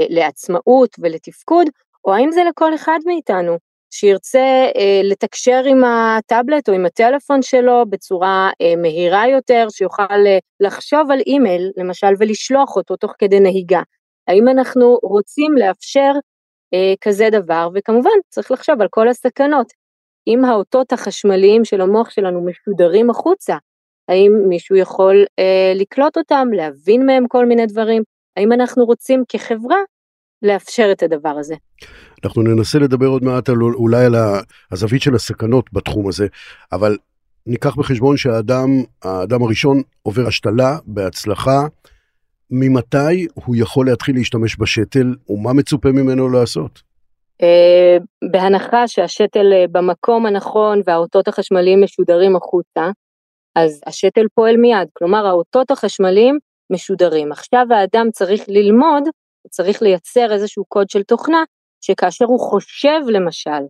לעצמאות 0.09 0.95
ולתפקוד, 0.99 1.67
או 2.05 2.13
האם 2.13 2.31
זה 2.31 2.41
לכל 2.43 2.75
אחד 2.75 2.99
מאיתנו. 3.05 3.70
שירצה 3.91 4.65
אה, 4.75 5.01
לתקשר 5.03 5.61
עם 5.65 5.83
הטאבלט 5.83 6.69
או 6.69 6.73
עם 6.73 6.85
הטלפון 6.85 7.41
שלו 7.41 7.83
בצורה 7.89 8.49
אה, 8.61 8.75
מהירה 8.75 9.27
יותר, 9.27 9.67
שיוכל 9.69 10.03
אה, 10.27 10.37
לחשוב 10.59 11.11
על 11.11 11.19
אימייל 11.27 11.71
למשל 11.77 12.13
ולשלוח 12.19 12.75
אותו 12.75 12.95
תוך 12.95 13.13
כדי 13.19 13.39
נהיגה. 13.39 13.81
האם 14.27 14.47
אנחנו 14.47 14.99
רוצים 15.03 15.57
לאפשר 15.57 16.11
אה, 16.73 16.93
כזה 17.01 17.29
דבר, 17.31 17.69
וכמובן 17.75 18.09
צריך 18.29 18.51
לחשוב 18.51 18.81
על 18.81 18.87
כל 18.89 19.07
הסכנות. 19.07 19.67
אם 20.27 20.45
האותות 20.45 20.93
החשמליים 20.93 21.65
של 21.65 21.81
המוח 21.81 22.09
שלנו 22.09 22.45
משודרים 22.45 23.09
החוצה, 23.09 23.57
האם 24.09 24.31
מישהו 24.47 24.75
יכול 24.75 25.25
אה, 25.39 25.73
לקלוט 25.75 26.17
אותם, 26.17 26.47
להבין 26.53 27.05
מהם 27.05 27.27
כל 27.27 27.45
מיני 27.45 27.65
דברים? 27.65 28.03
האם 28.37 28.51
אנחנו 28.51 28.85
רוצים 28.85 29.23
כחברה 29.29 29.77
לאפשר 30.43 30.89
את 30.91 31.03
הדבר 31.03 31.33
הזה? 31.39 31.55
אנחנו 32.25 32.41
ננסה 32.41 32.79
לדבר 32.79 33.07
עוד 33.07 33.23
מעט 33.23 33.49
על, 33.49 33.55
אולי 33.61 34.05
על 34.05 34.15
הזווית 34.71 35.01
של 35.01 35.15
הסכנות 35.15 35.65
בתחום 35.73 36.07
הזה, 36.07 36.27
אבל 36.71 36.97
ניקח 37.45 37.75
בחשבון 37.75 38.17
שהאדם, 38.17 38.67
האדם 39.03 39.43
הראשון 39.43 39.81
עובר 40.03 40.27
השתלה 40.27 40.77
בהצלחה, 40.85 41.59
ממתי 42.51 43.27
הוא 43.33 43.55
יכול 43.55 43.85
להתחיל 43.85 44.15
להשתמש 44.15 44.55
בשתל 44.59 45.15
ומה 45.29 45.53
מצופה 45.53 45.89
ממנו 45.89 46.29
לעשות? 46.29 46.81
אה, 47.41 47.97
בהנחה 48.31 48.87
שהשתל 48.87 49.53
אה, 49.53 49.65
במקום 49.71 50.25
הנכון 50.25 50.81
והאותות 50.85 51.27
החשמליים 51.27 51.83
משודרים 51.83 52.35
החוצה, 52.35 52.89
אז 53.55 53.81
השתל 53.87 54.25
פועל 54.35 54.57
מיד, 54.57 54.87
כלומר 54.93 55.27
האותות 55.27 55.71
החשמליים 55.71 56.39
משודרים. 56.71 57.31
עכשיו 57.31 57.65
האדם 57.69 58.07
צריך 58.11 58.41
ללמוד, 58.47 59.03
צריך 59.49 59.81
לייצר 59.81 60.33
איזשהו 60.33 60.65
קוד 60.67 60.89
של 60.89 61.03
תוכנה, 61.03 61.43
שכאשר 61.81 62.25
הוא 62.25 62.39
חושב 62.39 62.99
למשל 63.07 63.61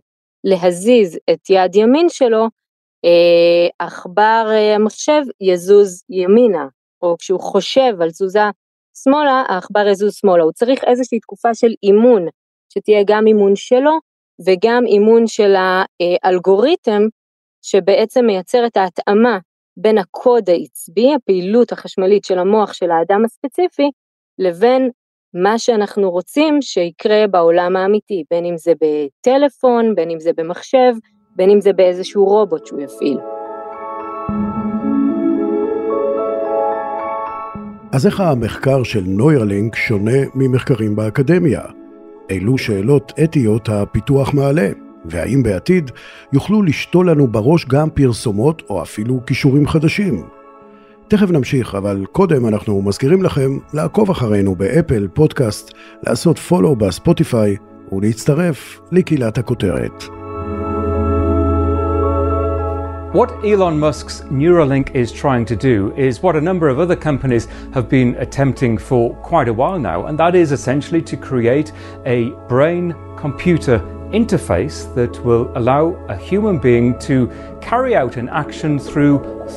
להזיז 0.44 1.18
את 1.30 1.50
יד 1.50 1.74
ימין 1.74 2.08
שלו, 2.08 2.46
אה, 3.04 3.86
עכבר 3.86 4.48
המחשב 4.76 5.22
יזוז 5.40 6.02
ימינה, 6.10 6.66
או 7.02 7.16
כשהוא 7.18 7.40
חושב 7.40 8.02
על 8.02 8.10
תזוזה 8.10 8.40
שמאלה, 9.04 9.44
העכבר 9.48 9.86
יזוז 9.88 10.14
שמאלה. 10.14 10.42
הוא 10.42 10.52
צריך 10.52 10.84
איזושהי 10.84 11.20
תקופה 11.20 11.54
של 11.54 11.74
אימון, 11.82 12.26
שתהיה 12.72 13.02
גם 13.06 13.26
אימון 13.26 13.56
שלו 13.56 13.98
וגם 14.46 14.86
אימון 14.86 15.26
של 15.26 15.54
האלגוריתם, 15.58 17.02
שבעצם 17.62 18.24
מייצר 18.26 18.66
את 18.66 18.76
ההתאמה 18.76 19.38
בין 19.76 19.98
הקוד 19.98 20.50
העצבי, 20.50 21.14
הפעילות 21.14 21.72
החשמלית 21.72 22.24
של 22.24 22.38
המוח 22.38 22.72
של 22.72 22.90
האדם 22.90 23.24
הספציפי, 23.24 23.90
לבין 24.38 24.90
מה 25.34 25.58
שאנחנו 25.58 26.10
רוצים 26.10 26.62
שיקרה 26.62 27.26
בעולם 27.30 27.76
האמיתי, 27.76 28.24
בין 28.30 28.44
אם 28.44 28.56
זה 28.56 28.72
בטלפון, 28.74 29.94
בין 29.94 30.10
אם 30.10 30.20
זה 30.20 30.30
במחשב, 30.36 30.92
בין 31.36 31.50
אם 31.50 31.60
זה 31.60 31.72
באיזשהו 31.72 32.24
רובוט 32.24 32.66
שהוא 32.66 32.80
יפעיל. 32.80 33.18
אז 37.92 38.06
איך 38.06 38.20
המחקר 38.20 38.82
של 38.82 39.02
נוירלינק 39.06 39.76
שונה 39.76 40.18
ממחקרים 40.34 40.96
באקדמיה? 40.96 41.62
אילו 42.30 42.58
שאלות 42.58 43.12
אתיות 43.24 43.68
הפיתוח 43.68 44.34
מעלה? 44.34 44.68
והאם 45.04 45.42
בעתיד 45.42 45.90
יוכלו 46.32 46.62
לשתול 46.62 47.10
לנו 47.10 47.26
בראש 47.26 47.66
גם 47.66 47.90
פרסומות 47.90 48.62
או 48.70 48.82
אפילו 48.82 49.20
כישורים 49.26 49.66
חדשים? 49.66 50.22
תכף 51.11 51.31
נמשיך, 51.31 51.75
אבל 51.75 52.05
קודם 52.11 52.47
אנחנו 52.47 52.81
מזכירים 52.81 53.23
לכם 53.23 53.57
לעקוב 53.73 54.09
אחרינו 54.09 54.55
באפל, 54.55 55.07
פודקאסט, 55.13 55.73
לעשות 56.03 56.39
פולו 56.39 56.75
בספוטיפיי 56.75 57.55
ולהצטרף 57.91 58.79
לקהילת 58.91 59.37
הכותרת. 59.37 60.03
What 63.13 63.31
Elon 63.43 63.79
Musk's 63.79 64.21
Neuralink 64.29 64.93
is 64.93 65.11
trying 65.13 65.45
to 65.45 65.55
do 65.55 65.93
is 65.95 66.21
what 66.21 66.35
a 66.35 66.41
number 66.41 66.67
of 66.67 66.77
other 66.77 66.95
companies 66.95 67.47
have 67.73 67.87
been 67.89 68.15
attempting 68.19 68.77
for 68.77 69.15
quite 69.31 69.47
a 69.47 69.53
while 69.53 69.79
now, 69.79 70.07
and 70.07 70.19
that 70.19 70.35
is 70.35 70.51
essentially 70.51 71.01
to 71.03 71.15
create 71.15 71.71
a 72.05 72.29
brain 72.49 72.93
computer 73.15 73.79
interface 74.11 74.93
that 74.93 75.13
will 75.25 75.49
allow 75.55 75.83
a 76.09 76.17
human 76.17 76.59
being 76.59 76.99
to 76.99 77.31
carry 77.61 77.95
out 77.95 78.17
an 78.17 78.29
action 78.29 78.77
through 78.77 79.15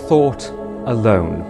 thought 0.09 0.43
alone. 0.86 1.44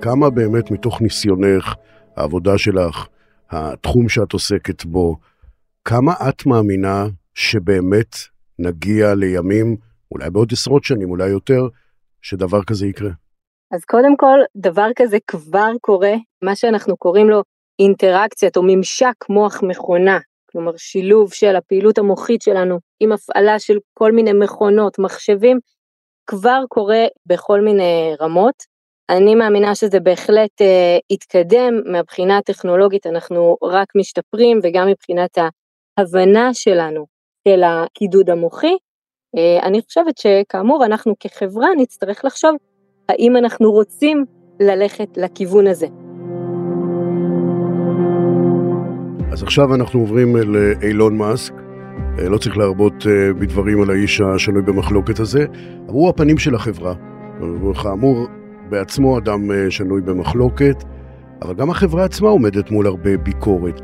כמה 0.00 0.30
באמת 0.30 0.70
מתוך 0.70 1.00
ניסיונך, 1.00 1.74
העבודה 2.16 2.58
שלך, 2.58 3.06
התחום 3.50 4.08
שאת 4.08 4.32
עוסקת 4.32 4.84
בו, 4.84 5.16
כמה 5.84 6.12
את 6.28 6.46
מאמינה 6.46 7.06
שבאמת 7.34 8.16
נגיע 8.58 9.14
לימים 9.14 9.76
אולי 10.10 10.30
בעוד 10.30 10.48
עשרות 10.52 10.84
שנים, 10.84 11.10
אולי 11.10 11.28
יותר, 11.28 11.68
שדבר 12.22 12.64
כזה 12.64 12.86
יקרה? 12.86 13.10
אז 13.70 13.84
קודם 13.84 14.16
כל, 14.16 14.38
דבר 14.56 14.88
כזה 14.96 15.18
כבר 15.26 15.70
קורה, 15.80 16.12
מה 16.42 16.56
שאנחנו 16.56 16.96
קוראים 16.96 17.28
לו 17.28 17.42
אינטראקציית 17.78 18.56
או 18.56 18.62
ממשק 18.66 19.28
מוח 19.28 19.62
מכונה, 19.62 20.18
כלומר 20.50 20.72
שילוב 20.76 21.32
של 21.32 21.56
הפעילות 21.56 21.98
המוחית 21.98 22.42
שלנו 22.42 22.78
עם 23.00 23.12
הפעלה 23.12 23.58
של 23.58 23.78
כל 23.94 24.12
מיני 24.12 24.32
מכונות, 24.32 24.98
מחשבים, 24.98 25.58
כבר 26.26 26.60
קורה 26.68 27.04
בכל 27.26 27.60
מיני 27.60 28.14
רמות. 28.20 28.54
אני 29.10 29.34
מאמינה 29.34 29.74
שזה 29.74 30.00
בהחלט 30.00 30.60
אה, 30.60 30.98
יתקדם 31.10 31.80
מהבחינה 31.92 32.38
הטכנולוגית, 32.38 33.06
אנחנו 33.06 33.56
רק 33.62 33.88
משתפרים 33.96 34.58
וגם 34.62 34.88
מבחינת 34.88 35.38
ההבנה 35.98 36.54
שלנו 36.54 37.06
של 37.48 37.62
הקידוד 37.62 38.30
המוחי, 38.30 38.76
אה, 39.36 39.66
אני 39.66 39.80
חושבת 39.82 40.18
שכאמור 40.18 40.84
אנחנו 40.84 41.14
כחברה 41.20 41.68
נצטרך 41.76 42.24
לחשוב 42.24 42.56
האם 43.08 43.36
אנחנו 43.36 43.72
רוצים 43.72 44.24
ללכת 44.60 45.08
לכיוון 45.16 45.66
הזה. 45.66 45.86
אז 49.32 49.42
עכשיו 49.42 49.74
אנחנו 49.74 50.00
עוברים 50.00 50.36
לאילון 50.36 51.16
מאסק, 51.18 51.54
לא 52.18 52.38
צריך 52.38 52.56
להרבות 52.56 53.06
אה, 53.06 53.32
בדברים 53.32 53.82
על 53.82 53.90
האיש 53.90 54.20
השנוי 54.20 54.62
במחלוקת 54.62 55.20
הזה, 55.20 55.46
אבל 55.86 55.92
הוא 55.92 56.08
הפנים 56.08 56.38
של 56.38 56.54
החברה. 56.54 56.94
כאמור, 57.82 58.26
בעצמו 58.68 59.18
אדם 59.18 59.70
שנוי 59.70 60.00
במחלוקת, 60.00 60.84
אבל 61.42 61.54
גם 61.54 61.70
החברה 61.70 62.04
עצמה 62.04 62.28
עומדת 62.28 62.70
מול 62.70 62.86
הרבה 62.86 63.16
ביקורת. 63.16 63.80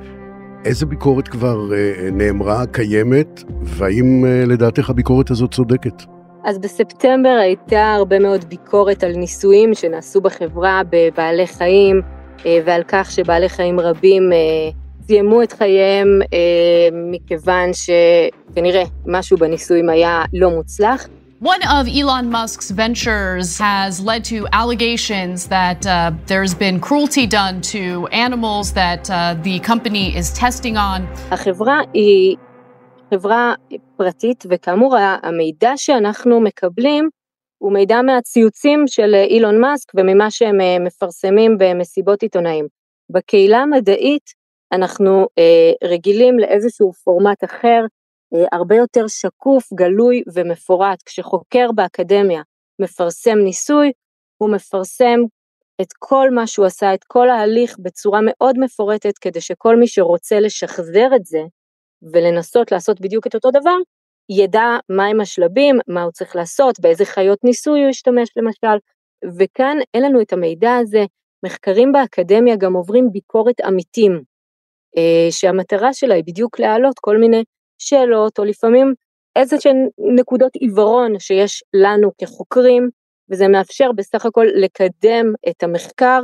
איזה 0.64 0.86
ביקורת 0.86 1.28
כבר 1.28 1.72
אה, 1.74 2.10
נאמרה, 2.12 2.66
קיימת, 2.66 3.42
והאם 3.62 4.24
אה, 4.24 4.44
לדעתך 4.46 4.90
הביקורת 4.90 5.30
הזאת 5.30 5.54
צודקת? 5.54 6.02
אז 6.44 6.58
בספטמבר 6.58 7.38
הייתה 7.42 7.92
הרבה 7.92 8.18
מאוד 8.18 8.44
ביקורת 8.44 9.04
על 9.04 9.12
ניסויים 9.12 9.74
שנעשו 9.74 10.20
בחברה 10.20 10.82
בבעלי 10.90 11.46
חיים, 11.46 12.00
אה, 12.46 12.58
ועל 12.64 12.82
כך 12.88 13.10
שבעלי 13.10 13.48
חיים 13.48 13.80
רבים 13.80 14.22
סיימו 15.10 15.42
את 15.42 15.52
חייהם 15.52 16.06
מכיוון 16.92 17.70
שכנראה 17.72 18.82
משהו 19.06 19.36
בניסויים 19.36 19.88
היה 19.88 20.24
לא 20.32 20.50
מוצלח. 20.50 21.08
One 21.42 21.62
of 21.62 21.84
Elon 21.98 22.26
Musk's 22.36 22.70
ventures 22.70 23.48
has 23.58 23.92
led 24.10 24.22
to 24.32 24.38
allegations 24.60 25.38
that 25.56 25.80
uh, 25.86 25.92
there's 26.30 26.54
been 26.64 26.76
cruelty 26.86 27.26
done 27.26 27.56
to 27.74 28.06
animals 28.26 28.66
that 28.80 29.02
uh, 29.10 29.16
the 29.46 29.56
company 29.70 30.06
is 30.20 30.26
testing 30.44 30.76
on. 30.76 31.00
החברה 31.30 31.80
היא 31.94 32.36
חברה 33.10 33.54
פרטית, 33.96 34.44
וכאמור 34.50 34.96
המידע 35.22 35.72
שאנחנו 35.76 36.40
מקבלים 36.40 37.08
הוא 37.58 37.72
מידע 37.72 38.02
מהציוצים 38.02 38.84
של 38.86 39.14
אילון 39.14 39.60
מאסק 39.60 39.92
וממה 39.94 40.30
שהם 40.30 40.84
מפרסמים 40.84 41.58
במסיבות 41.58 42.22
עיתונאים. 42.22 42.66
בקהילה 43.10 43.58
המדעית 43.58 44.39
אנחנו 44.72 45.26
אה, 45.38 45.88
רגילים 45.88 46.38
לאיזשהו 46.38 46.92
פורמט 46.92 47.44
אחר, 47.44 47.80
אה, 48.34 48.44
הרבה 48.52 48.76
יותר 48.76 49.06
שקוף, 49.06 49.72
גלוי 49.74 50.22
ומפורט. 50.34 51.02
כשחוקר 51.06 51.72
באקדמיה 51.74 52.42
מפרסם 52.80 53.38
ניסוי, 53.38 53.92
הוא 54.38 54.50
מפרסם 54.50 55.20
את 55.80 55.92
כל 55.98 56.30
מה 56.30 56.46
שהוא 56.46 56.66
עשה, 56.66 56.94
את 56.94 57.04
כל 57.04 57.30
ההליך 57.30 57.76
בצורה 57.78 58.20
מאוד 58.22 58.58
מפורטת, 58.58 59.18
כדי 59.18 59.40
שכל 59.40 59.76
מי 59.76 59.86
שרוצה 59.86 60.40
לשחזר 60.40 61.08
את 61.16 61.24
זה 61.24 61.40
ולנסות 62.12 62.72
לעשות 62.72 63.00
בדיוק 63.00 63.26
את 63.26 63.34
אותו 63.34 63.50
דבר, 63.50 63.76
ידע 64.30 64.66
מהם 64.88 65.20
השלבים, 65.20 65.78
מה 65.88 66.02
הוא 66.02 66.12
צריך 66.12 66.36
לעשות, 66.36 66.80
באיזה 66.80 67.04
חיות 67.04 67.44
ניסוי 67.44 67.80
הוא 67.80 67.90
ישתמש 67.90 68.28
למשל, 68.36 68.78
וכאן 69.38 69.76
אין 69.94 70.02
לנו 70.02 70.20
את 70.20 70.32
המידע 70.32 70.76
הזה. 70.76 71.04
מחקרים 71.44 71.92
באקדמיה 71.92 72.56
גם 72.56 72.72
עוברים 72.72 73.08
ביקורת 73.12 73.60
עמיתים, 73.60 74.22
שהמטרה 75.30 75.92
שלה 75.92 76.14
היא 76.14 76.24
בדיוק 76.26 76.60
להעלות 76.60 76.98
כל 77.00 77.18
מיני 77.18 77.44
שאלות, 77.78 78.38
או 78.38 78.44
לפעמים 78.44 78.94
איזה 79.36 79.60
שהן 79.60 79.88
נקודות 80.18 80.54
עיוורון 80.54 81.18
שיש 81.18 81.62
לנו 81.74 82.10
כחוקרים, 82.18 82.90
וזה 83.30 83.48
מאפשר 83.48 83.92
בסך 83.92 84.26
הכל 84.26 84.46
לקדם 84.54 85.32
את 85.48 85.62
המחקר 85.62 86.20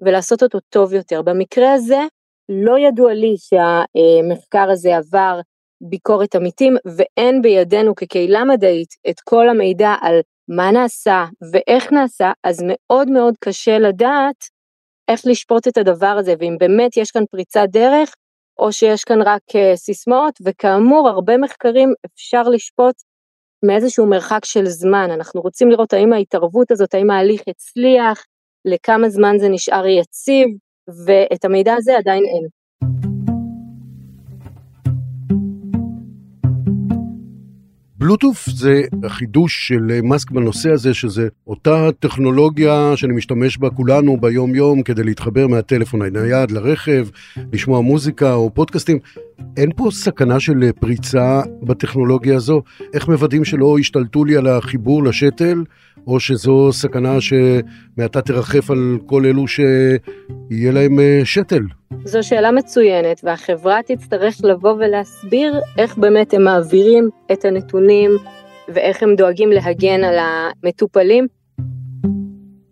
ולעשות 0.00 0.42
אותו 0.42 0.58
טוב 0.68 0.94
יותר. 0.94 1.22
במקרה 1.22 1.72
הזה, 1.72 2.00
לא 2.48 2.78
ידוע 2.78 3.14
לי 3.14 3.34
שהמחקר 3.38 4.70
הזה 4.70 4.96
עבר 4.96 5.40
ביקורת 5.80 6.34
עמיתים, 6.34 6.76
ואין 6.96 7.42
בידינו 7.42 7.94
כקהילה 7.94 8.44
מדעית 8.44 8.94
את 9.10 9.20
כל 9.20 9.48
המידע 9.48 9.94
על 10.00 10.20
מה 10.48 10.70
נעשה 10.70 11.24
ואיך 11.52 11.92
נעשה, 11.92 12.32
אז 12.44 12.64
מאוד 12.66 13.10
מאוד 13.10 13.34
קשה 13.40 13.78
לדעת 13.78 14.44
איך 15.08 15.20
לשפוט 15.26 15.68
את 15.68 15.76
הדבר 15.76 16.16
הזה, 16.18 16.34
ואם 16.38 16.56
באמת 16.60 16.96
יש 16.96 17.10
כאן 17.10 17.22
פריצת 17.30 17.66
דרך, 17.68 18.14
או 18.58 18.72
שיש 18.72 19.04
כאן 19.04 19.22
רק 19.22 19.42
uh, 19.50 19.76
סיסמאות, 19.76 20.34
וכאמור, 20.44 21.08
הרבה 21.08 21.38
מחקרים 21.38 21.94
אפשר 22.06 22.42
לשפוט 22.42 22.94
מאיזשהו 23.64 24.06
מרחק 24.06 24.44
של 24.44 24.66
זמן. 24.66 25.10
אנחנו 25.10 25.40
רוצים 25.40 25.70
לראות 25.70 25.92
האם 25.92 26.12
ההתערבות 26.12 26.70
הזאת, 26.70 26.94
האם 26.94 27.10
ההליך 27.10 27.42
הצליח, 27.48 28.24
לכמה 28.64 29.08
זמן 29.08 29.38
זה 29.38 29.48
נשאר 29.48 29.86
יציב, 29.86 30.46
ואת 31.06 31.44
המידע 31.44 31.74
הזה 31.74 31.98
עדיין 31.98 32.24
אין. 32.24 32.63
בלוטוף 38.04 38.48
זה 38.48 38.82
החידוש 39.02 39.68
של 39.68 40.00
מאסק 40.02 40.30
בנושא 40.30 40.70
הזה, 40.70 40.94
שזה 40.94 41.28
אותה 41.46 41.88
טכנולוגיה 41.98 42.92
שאני 42.96 43.14
משתמש 43.14 43.58
בה 43.58 43.70
כולנו 43.70 44.16
ביום 44.20 44.54
יום 44.54 44.82
כדי 44.82 45.04
להתחבר 45.04 45.46
מהטלפון 45.46 46.02
הנייד 46.02 46.50
לרכב, 46.50 47.06
לשמוע 47.52 47.80
מוזיקה 47.80 48.34
או 48.34 48.50
פודקאסטים. 48.54 48.98
אין 49.56 49.70
פה 49.76 49.88
סכנה 49.90 50.40
של 50.40 50.72
פריצה 50.80 51.42
בטכנולוגיה 51.62 52.36
הזו? 52.36 52.62
איך 52.94 53.08
מוודאים 53.08 53.44
שלא 53.44 53.76
ישתלטו 53.80 54.24
לי 54.24 54.36
על 54.36 54.46
החיבור 54.46 55.04
לשתל, 55.04 55.64
או 56.06 56.20
שזו 56.20 56.72
סכנה 56.72 57.16
שמעתה 57.20 58.22
תרחף 58.22 58.70
על 58.70 58.98
כל 59.06 59.26
אלו 59.26 59.48
שיהיה 59.48 60.72
להם 60.72 61.00
אה, 61.00 61.20
שתל? 61.24 61.62
זו 62.04 62.22
שאלה 62.22 62.52
מצוינת, 62.52 63.20
והחברה 63.24 63.78
תצטרך 63.86 64.36
לבוא 64.44 64.72
ולהסביר 64.72 65.60
איך 65.78 65.98
באמת 65.98 66.34
הם 66.34 66.44
מעבירים 66.44 67.08
את 67.32 67.44
הנתונים 67.44 68.10
ואיך 68.68 69.02
הם 69.02 69.14
דואגים 69.16 69.50
להגן 69.50 70.04
על 70.04 70.16
המטופלים. 70.18 71.26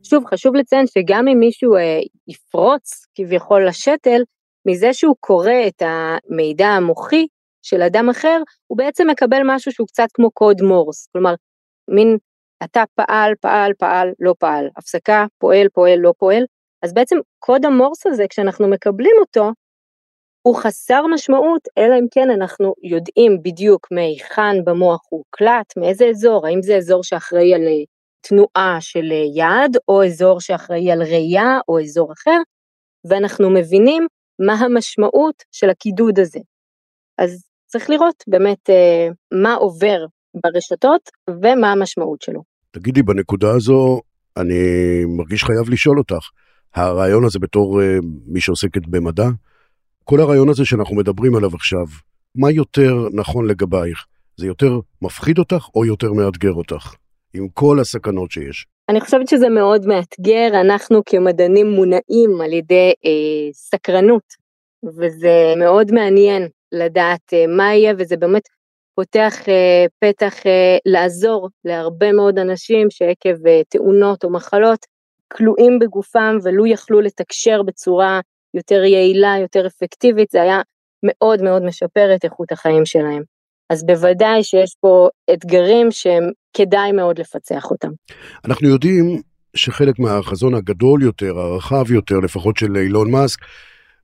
שוב, 0.02 0.24
חשוב 0.26 0.54
לציין 0.54 0.86
שגם 0.86 1.28
אם 1.28 1.38
מישהו 1.38 1.76
אה, 1.76 2.00
יפרוץ 2.28 3.06
כביכול 3.14 3.66
לשתל, 3.66 4.20
מזה 4.66 4.92
שהוא 4.92 5.16
קורא 5.20 5.52
את 5.68 5.82
המידע 5.82 6.66
המוחי 6.66 7.26
של 7.62 7.82
אדם 7.82 8.08
אחר, 8.10 8.42
הוא 8.66 8.78
בעצם 8.78 9.10
מקבל 9.10 9.40
משהו 9.44 9.72
שהוא 9.72 9.86
קצת 9.86 10.08
כמו 10.14 10.30
קוד 10.30 10.62
מורס, 10.62 11.06
כלומר, 11.12 11.34
מין 11.90 12.16
אתה 12.64 12.84
פעל, 12.94 13.32
פעל, 13.40 13.72
פעל, 13.78 14.12
לא 14.20 14.34
פעל, 14.38 14.68
הפסקה, 14.76 15.26
פועל, 15.38 15.68
פועל, 15.68 15.98
לא 15.98 16.12
פועל, 16.18 16.44
אז 16.82 16.94
בעצם 16.94 17.16
קוד 17.38 17.64
המורס 17.64 18.06
הזה, 18.06 18.24
כשאנחנו 18.30 18.68
מקבלים 18.68 19.16
אותו, 19.20 19.50
הוא 20.42 20.56
חסר 20.56 21.06
משמעות, 21.06 21.68
אלא 21.78 21.94
אם 21.94 22.06
כן 22.10 22.30
אנחנו 22.30 22.74
יודעים 22.82 23.42
בדיוק 23.42 23.88
מהיכן 23.90 24.64
במוח 24.64 25.00
הוא 25.08 25.18
הוקלט, 25.18 25.76
מאיזה 25.76 26.06
אזור, 26.06 26.46
האם 26.46 26.62
זה 26.62 26.76
אזור 26.76 27.04
שאחראי 27.04 27.54
על 27.54 27.60
אה, 27.60 27.84
תנועה 28.20 28.76
של 28.80 29.12
אה, 29.12 29.44
יד, 29.44 29.76
או 29.88 30.04
אזור 30.04 30.40
שאחראי 30.40 30.90
על 30.90 31.02
ראייה, 31.02 31.58
או 31.68 31.80
אזור 31.80 32.12
אחר, 32.12 32.38
ואנחנו 33.04 33.50
מבינים 33.50 34.06
מה 34.46 34.52
המשמעות 34.52 35.42
של 35.52 35.70
הקידוד 35.70 36.18
הזה. 36.18 36.38
אז 37.18 37.44
צריך 37.66 37.90
לראות 37.90 38.24
באמת 38.28 38.70
אה, 38.70 39.08
מה 39.42 39.54
עובר 39.54 40.06
ברשתות 40.34 41.10
ומה 41.30 41.72
המשמעות 41.72 42.22
שלו. 42.22 42.42
תגידי, 42.70 43.02
בנקודה 43.02 43.50
הזו, 43.50 44.00
אני 44.36 44.54
מרגיש 45.16 45.44
חייב 45.44 45.70
לשאול 45.70 45.98
אותך, 45.98 46.28
הרעיון 46.74 47.24
הזה 47.24 47.38
בתור 47.38 47.80
uh, 47.80 47.84
מי 48.26 48.40
שעוסקת 48.40 48.86
במדע, 48.86 49.28
כל 50.04 50.20
הרעיון 50.20 50.48
הזה 50.48 50.64
שאנחנו 50.64 50.96
מדברים 50.96 51.36
עליו 51.36 51.54
עכשיו, 51.54 51.84
מה 52.34 52.50
יותר 52.50 53.08
נכון 53.12 53.46
לגבייך? 53.46 54.06
זה 54.36 54.46
יותר 54.46 54.80
מפחיד 55.02 55.38
אותך 55.38 55.68
או 55.74 55.84
יותר 55.84 56.12
מאתגר 56.12 56.52
אותך? 56.52 56.94
עם 57.34 57.48
כל 57.48 57.80
הסכנות 57.80 58.30
שיש. 58.30 58.66
אני 58.88 59.00
חושבת 59.00 59.28
שזה 59.28 59.48
מאוד 59.48 59.86
מאתגר, 59.86 60.48
אנחנו 60.60 61.02
כמדענים 61.06 61.70
מונעים 61.70 62.40
על 62.44 62.52
ידי 62.52 62.92
אה, 63.04 63.52
סקרנות, 63.52 64.22
וזה 64.84 65.54
מאוד 65.56 65.92
מעניין 65.92 66.48
לדעת 66.72 67.32
אה, 67.32 67.46
מה 67.46 67.74
יהיה, 67.74 67.94
וזה 67.98 68.16
באמת 68.16 68.42
פותח 68.94 69.48
אה, 69.48 69.86
פתח 69.98 70.46
אה, 70.46 70.76
לעזור 70.86 71.48
להרבה 71.64 72.12
מאוד 72.12 72.38
אנשים 72.38 72.90
שעקב 72.90 73.46
אה, 73.46 73.60
תאונות 73.68 74.24
או 74.24 74.30
מחלות 74.30 74.86
כלואים 75.32 75.78
בגופם 75.78 76.36
ולו 76.42 76.66
יכלו 76.66 77.00
לתקשר 77.00 77.62
בצורה 77.62 78.20
יותר 78.54 78.84
יעילה, 78.84 79.34
יותר 79.40 79.66
אפקטיבית, 79.66 80.30
זה 80.30 80.42
היה 80.42 80.60
מאוד 81.02 81.42
מאוד 81.42 81.62
משפר 81.62 82.14
את 82.14 82.24
איכות 82.24 82.52
החיים 82.52 82.84
שלהם. 82.86 83.22
אז 83.72 83.84
בוודאי 83.86 84.44
שיש 84.44 84.76
פה 84.80 85.08
אתגרים 85.32 85.90
שהם 85.90 86.24
כדאי 86.56 86.92
מאוד 86.92 87.18
לפצח 87.18 87.70
אותם. 87.70 87.88
אנחנו 88.44 88.68
יודעים 88.68 89.20
שחלק 89.54 89.98
מהחזון 89.98 90.54
הגדול 90.54 91.02
יותר, 91.02 91.38
הרחב 91.38 91.90
יותר, 91.90 92.18
לפחות 92.18 92.56
של 92.56 92.76
אילון 92.76 93.10
מאסק, 93.10 93.38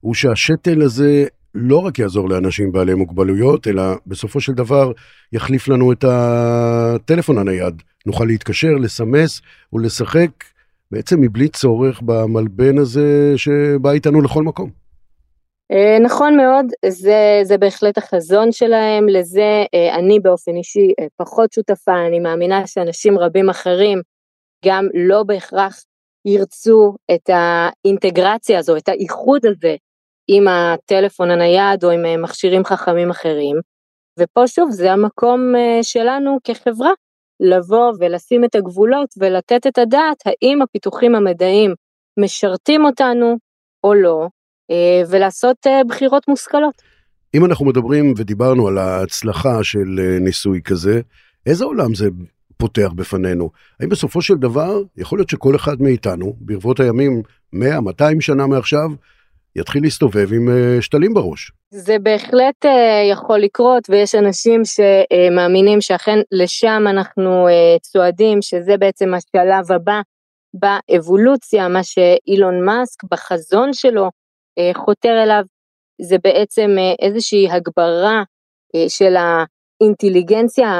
הוא 0.00 0.14
שהשתל 0.14 0.82
הזה 0.82 1.24
לא 1.54 1.76
רק 1.76 1.98
יעזור 1.98 2.28
לאנשים 2.28 2.72
בעלי 2.72 2.94
מוגבלויות, 2.94 3.66
אלא 3.66 3.82
בסופו 4.06 4.40
של 4.40 4.52
דבר 4.52 4.92
יחליף 5.32 5.68
לנו 5.68 5.92
את 5.92 6.04
הטלפון 6.08 7.38
הנייד. 7.38 7.82
נוכל 8.06 8.24
להתקשר, 8.24 8.72
לסמס 8.80 9.40
ולשחק 9.72 10.30
בעצם 10.90 11.20
מבלי 11.20 11.48
צורך 11.48 12.00
במלבן 12.02 12.78
הזה 12.78 13.32
שבא 13.36 13.90
איתנו 13.90 14.20
לכל 14.20 14.42
מקום. 14.42 14.87
אה, 15.72 15.98
נכון 15.98 16.36
מאוד, 16.36 16.66
זה, 16.88 17.40
זה 17.42 17.58
בהחלט 17.58 17.98
החזון 17.98 18.52
שלהם, 18.52 19.08
לזה 19.08 19.64
אה, 19.74 19.94
אני 19.94 20.20
באופן 20.20 20.56
אישי 20.56 20.92
אה, 21.00 21.06
פחות 21.16 21.52
שותפה, 21.52 22.06
אני 22.06 22.20
מאמינה 22.20 22.66
שאנשים 22.66 23.18
רבים 23.18 23.50
אחרים 23.50 24.00
גם 24.64 24.86
לא 25.08 25.22
בהכרח 25.22 25.84
ירצו 26.24 26.94
את 27.14 27.30
האינטגרציה 27.30 28.58
הזו, 28.58 28.76
את 28.76 28.88
האיחוד 28.88 29.46
הזה 29.46 29.76
עם 30.28 30.48
הטלפון 30.48 31.30
הנייד 31.30 31.84
או 31.84 31.90
עם 31.90 32.22
מכשירים 32.22 32.64
חכמים 32.64 33.10
אחרים, 33.10 33.56
ופה 34.18 34.46
שוב 34.46 34.70
זה 34.70 34.92
המקום 34.92 35.52
שלנו 35.82 36.38
כחברה 36.44 36.90
לבוא 37.40 37.92
ולשים 37.98 38.44
את 38.44 38.54
הגבולות 38.54 39.08
ולתת 39.18 39.66
את 39.66 39.78
הדעת 39.78 40.16
האם 40.26 40.62
הפיתוחים 40.62 41.14
המדעיים 41.14 41.74
משרתים 42.20 42.84
אותנו 42.84 43.36
או 43.84 43.94
לא, 43.94 44.26
ולעשות 45.08 45.56
אה, 45.66 45.84
בחירות 45.88 46.28
מושכלות. 46.28 46.82
אם 47.34 47.44
אנחנו 47.44 47.66
מדברים 47.66 48.14
ודיברנו 48.16 48.68
על 48.68 48.78
ההצלחה 48.78 49.64
של 49.64 50.00
אה, 50.00 50.18
ניסוי 50.18 50.60
כזה, 50.64 51.00
איזה 51.46 51.64
עולם 51.64 51.94
זה 51.94 52.08
פותח 52.56 52.90
בפנינו? 52.94 53.50
האם 53.80 53.88
בסופו 53.88 54.22
של 54.22 54.34
דבר 54.34 54.80
יכול 54.96 55.18
להיות 55.18 55.30
שכל 55.30 55.56
אחד 55.56 55.82
מאיתנו, 55.82 56.34
ברבות 56.40 56.80
הימים 56.80 57.22
100-200 57.54 57.58
שנה 58.20 58.46
מעכשיו, 58.46 58.88
יתחיל 59.56 59.82
להסתובב 59.82 60.32
עם 60.32 60.48
שתלים 60.80 61.14
בראש? 61.14 61.52
זה 61.70 61.96
בהחלט 62.02 62.64
יכול 63.10 63.38
לקרות 63.38 63.90
ויש 63.90 64.14
אנשים 64.14 64.62
שמאמינים 64.64 65.80
שאכן 65.80 66.18
לשם 66.32 66.84
אנחנו 66.86 67.48
צועדים, 67.82 68.42
שזה 68.42 68.76
בעצם 68.76 69.14
השלב 69.14 69.72
הבא 69.72 70.00
באבולוציה, 70.54 71.68
מה 71.68 71.82
שאילון 71.82 72.64
מאסק 72.64 73.04
בחזון 73.10 73.72
שלו 73.72 74.10
חותר 74.74 75.22
אליו, 75.22 75.42
זה 76.00 76.16
בעצם 76.24 76.70
uh, 76.76 77.04
איזושהי 77.06 77.50
הגברה 77.50 78.22
uh, 78.76 78.88
של 78.88 79.14
האינטליגנציה 79.16 80.70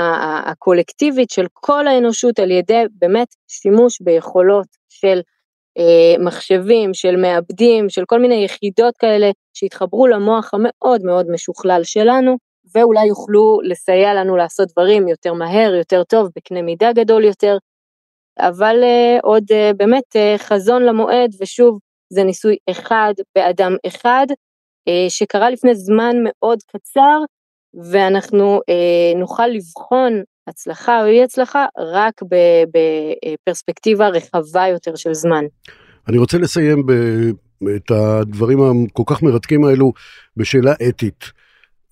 הקולקטיבית 0.47 1.31
של 1.31 1.47
כל 1.53 1.87
האנושות 1.87 2.39
על 2.39 2.51
ידי 2.51 2.83
באמת 2.99 3.29
שימוש 3.49 4.01
ביכולות 4.01 4.67
של 4.89 5.21
אה, 5.79 6.25
מחשבים, 6.25 6.95
של 6.95 7.17
מעבדים, 7.17 7.89
של 7.89 8.05
כל 8.07 8.21
מיני 8.21 8.45
יחידות 8.45 8.97
כאלה 8.97 9.31
שהתחברו 9.55 10.07
למוח 10.07 10.55
המאוד 10.55 11.03
מאוד 11.05 11.27
משוכלל 11.31 11.81
שלנו, 11.85 12.37
ואולי 12.75 13.07
יוכלו 13.07 13.59
לסייע 13.65 14.15
לנו 14.15 14.37
לעשות 14.37 14.69
דברים 14.73 15.09
יותר 15.09 15.33
מהר, 15.33 15.75
יותר 15.75 16.05
טוב, 16.05 16.29
בקנה 16.37 16.63
מידה 16.63 16.93
גדול 16.93 17.25
יותר, 17.25 17.57
אבל 18.39 18.77
עוד 19.23 19.45
באמת 19.77 20.17
חזון 20.39 20.83
למועד, 20.83 21.31
ושוב, 21.41 21.79
זה 22.11 22.25
ניסוי 22.25 22.57
אחד 22.71 23.15
באדם 23.35 23.77
אחד, 23.87 24.27
uh, 24.31 24.93
שקרה 25.09 25.51
לפני 25.51 25.75
זמן 25.75 26.17
מאוד 26.25 26.59
קצר, 26.63 27.19
ואנחנו 27.91 28.61
uh, 28.71 29.19
נוכל 29.19 29.47
לבחון 29.47 30.23
הצלחה 30.47 31.01
או 31.01 31.07
אי 31.07 31.23
הצלחה 31.23 31.67
רק 31.79 32.21
בפרספקטיבה 33.45 34.09
רחבה 34.09 34.69
יותר 34.69 34.97
של 34.97 35.15
זמן. 35.15 35.45
אני 36.09 36.19
רוצה 36.19 36.39
לסיים 36.39 36.87
ב... 36.87 36.93
את 37.77 37.91
הדברים 37.91 38.59
הכל 38.61 39.03
כך 39.07 39.23
מרתקים 39.23 39.65
האלו 39.65 39.93
בשאלה 40.37 40.73
אתית. 40.89 41.25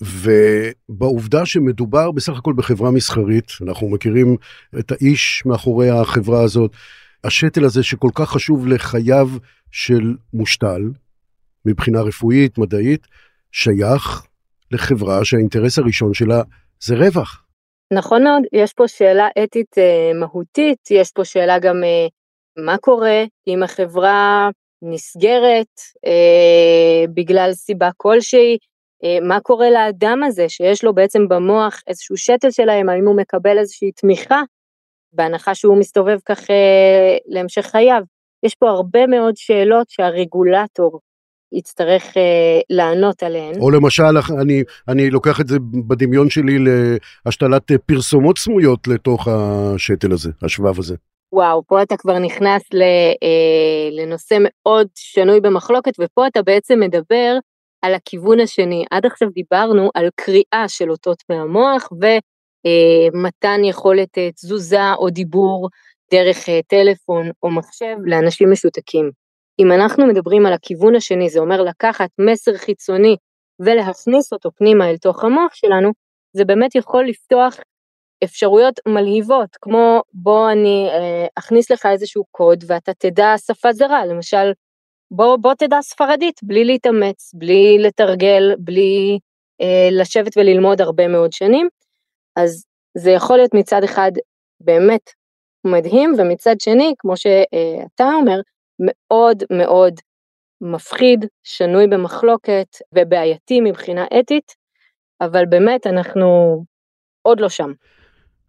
ובעובדה 0.01 1.47
שמדובר 1.47 2.11
בסך 2.11 2.39
הכל 2.39 2.53
בחברה 2.57 2.91
מסחרית, 2.91 3.53
אנחנו 3.63 3.89
מכירים 3.89 4.37
את 4.79 4.93
האיש 4.93 5.43
מאחורי 5.47 5.91
החברה 5.91 6.43
הזאת, 6.43 6.71
השתל 7.27 7.65
הזה 7.65 7.83
שכל 7.83 8.11
כך 8.15 8.31
חשוב 8.31 8.67
לחייו 8.67 9.29
של 9.71 10.15
מושתל, 10.33 10.83
מבחינה 11.65 12.01
רפואית, 12.01 12.59
מדעית, 12.59 13.07
שייך 13.53 14.27
לחברה 14.71 15.25
שהאינטרס 15.25 15.79
הראשון 15.79 16.15
שלה 16.15 16.43
זה 16.81 16.95
רווח. 16.95 17.43
נכון 17.93 18.25
מאוד, 18.25 18.43
יש 18.53 18.73
פה 18.73 18.89
שאלה 18.89 19.29
אתית 19.45 19.79
אה, 19.79 20.13
מהותית, 20.21 20.91
יש 20.91 21.13
פה 21.13 21.25
שאלה 21.25 21.59
גם 21.59 21.85
אה, 21.85 22.07
מה 22.65 22.79
קורה 22.79 23.25
אם 23.49 23.63
החברה 23.63 24.51
נסגרת 24.83 25.81
אה, 26.07 27.05
בגלל 27.15 27.53
סיבה 27.53 27.91
כלשהי, 27.97 28.59
אה, 29.05 29.19
מה 29.29 29.41
קורה 29.41 29.71
לאדם 29.71 30.23
הזה 30.23 30.49
שיש 30.49 30.85
לו 30.85 30.95
בעצם 30.95 31.29
במוח 31.29 31.83
איזשהו 31.87 32.17
שתל 32.17 32.51
שלהם, 32.51 32.89
האם 32.89 33.07
הוא 33.07 33.17
מקבל 33.17 33.59
איזושהי 33.59 33.93
תמיכה, 33.93 34.43
בהנחה 35.17 35.55
שהוא 35.55 35.79
מסתובב 35.79 36.19
כך 36.25 36.51
אה, 36.51 37.17
להמשך 37.27 37.67
חייו. 37.67 38.03
יש 38.43 38.55
פה 38.55 38.71
הרבה 38.71 39.07
מאוד 39.07 39.37
שאלות 39.37 39.89
שהרגולטור 39.89 41.01
יצטרך 41.53 42.17
אה, 42.17 42.61
לענות 42.71 43.23
עליהן. 43.23 43.61
או 43.61 43.71
למשל, 43.71 44.03
אני, 44.41 44.63
אני 44.89 45.11
לוקח 45.11 45.41
את 45.41 45.49
זה 45.49 45.59
בדמיון 45.89 46.31
שלי 46.31 46.59
להשתלת 47.27 47.71
אה, 47.71 47.79
פרסומות 47.79 48.39
סמויות 48.39 48.89
לתוך 48.89 49.29
השתל 49.29 50.13
הזה, 50.13 50.31
השבב 50.43 50.79
הזה. 50.79 50.95
וואו, 51.33 51.63
פה 51.67 51.83
אתה 51.83 51.97
כבר 51.97 52.19
נכנס 52.19 52.63
ל, 52.73 52.83
אה, 53.23 53.89
לנושא 53.93 54.37
מאוד 54.41 54.87
שנוי 54.95 55.41
במחלוקת, 55.41 55.93
ופה 56.01 56.27
אתה 56.27 56.43
בעצם 56.43 56.81
מדבר 56.81 57.39
על 57.83 57.95
הכיוון 57.95 58.41
השני. 58.41 58.85
עד 58.91 59.07
עכשיו 59.07 59.29
דיברנו 59.29 59.91
על 59.95 60.09
קריאה 60.15 60.69
של 60.69 60.91
אותות 60.91 61.23
מהמוח 61.31 61.89
ומתן 61.93 62.19
אה, 62.67 63.59
יכולת 63.65 64.19
אה, 64.19 64.33
תזוזה 64.33 64.93
או 64.99 65.11
דיבור 65.11 65.69
דרך 66.13 66.49
אה, 66.49 66.61
טלפון 66.67 67.31
או 67.43 67.51
מחשב 67.51 67.97
לאנשים 68.05 68.53
משותקים. 68.53 69.11
אם 69.59 69.73
אנחנו 69.73 70.07
מדברים 70.07 70.47
על 70.47 70.53
הכיוון 70.53 70.95
השני, 70.95 71.31
זה 71.31 71.41
אומר 71.41 71.63
לקחת 71.63 72.11
מסר 72.19 72.57
חיצוני 72.57 73.17
ולהכניס 73.61 74.33
אותו 74.33 74.51
פנימה 74.57 74.91
אל 74.91 74.97
תוך 74.97 75.25
המוח 75.25 75.55
שלנו, 75.55 75.91
זה 76.33 76.45
באמת 76.45 76.75
יכול 76.75 77.09
לפתוח 77.09 77.57
אפשרויות 78.25 78.81
מלהיבות, 78.89 79.57
כמו 79.61 80.03
בוא 80.13 80.51
אני 80.53 80.89
אה, 80.91 81.27
אכניס 81.35 81.71
לך 81.71 81.87
איזשהו 81.87 82.25
קוד 82.31 82.65
ואתה 82.67 82.93
תדע 82.95 83.35
שפה 83.47 83.73
זרה, 83.73 84.07
למשל 84.07 84.53
בוא, 85.11 85.37
בוא 85.37 85.55
תדע 85.55 85.81
ספרדית 85.83 86.41
בלי 86.43 86.65
להתאמץ, 86.65 87.31
בלי 87.35 87.79
לתרגל, 87.79 88.55
בלי 88.59 89.19
אה, 89.61 89.89
לשבת 89.93 90.37
וללמוד 90.37 90.81
הרבה 90.81 91.09
מאוד 91.09 91.33
שנים, 91.33 91.69
אז 92.37 92.65
זה 92.99 93.11
יכול 93.11 93.37
להיות 93.37 93.55
מצד 93.55 93.85
אחד 93.85 94.13
באמת 94.61 95.11
מדהים, 95.67 96.15
ומצד 96.19 96.61
שני, 96.61 96.95
כמו 96.99 97.17
שאתה 97.17 98.05
אומר, 98.15 98.41
מאוד 98.81 99.43
מאוד 99.51 99.95
מפחיד, 100.61 101.25
שנוי 101.43 101.87
במחלוקת 101.87 102.67
ובעייתי 102.95 103.61
מבחינה 103.61 104.05
אתית, 104.21 104.53
אבל 105.21 105.47
באמת 105.49 105.87
אנחנו 105.87 106.63
עוד 107.23 107.41
לא 107.41 107.49
שם. 107.49 107.73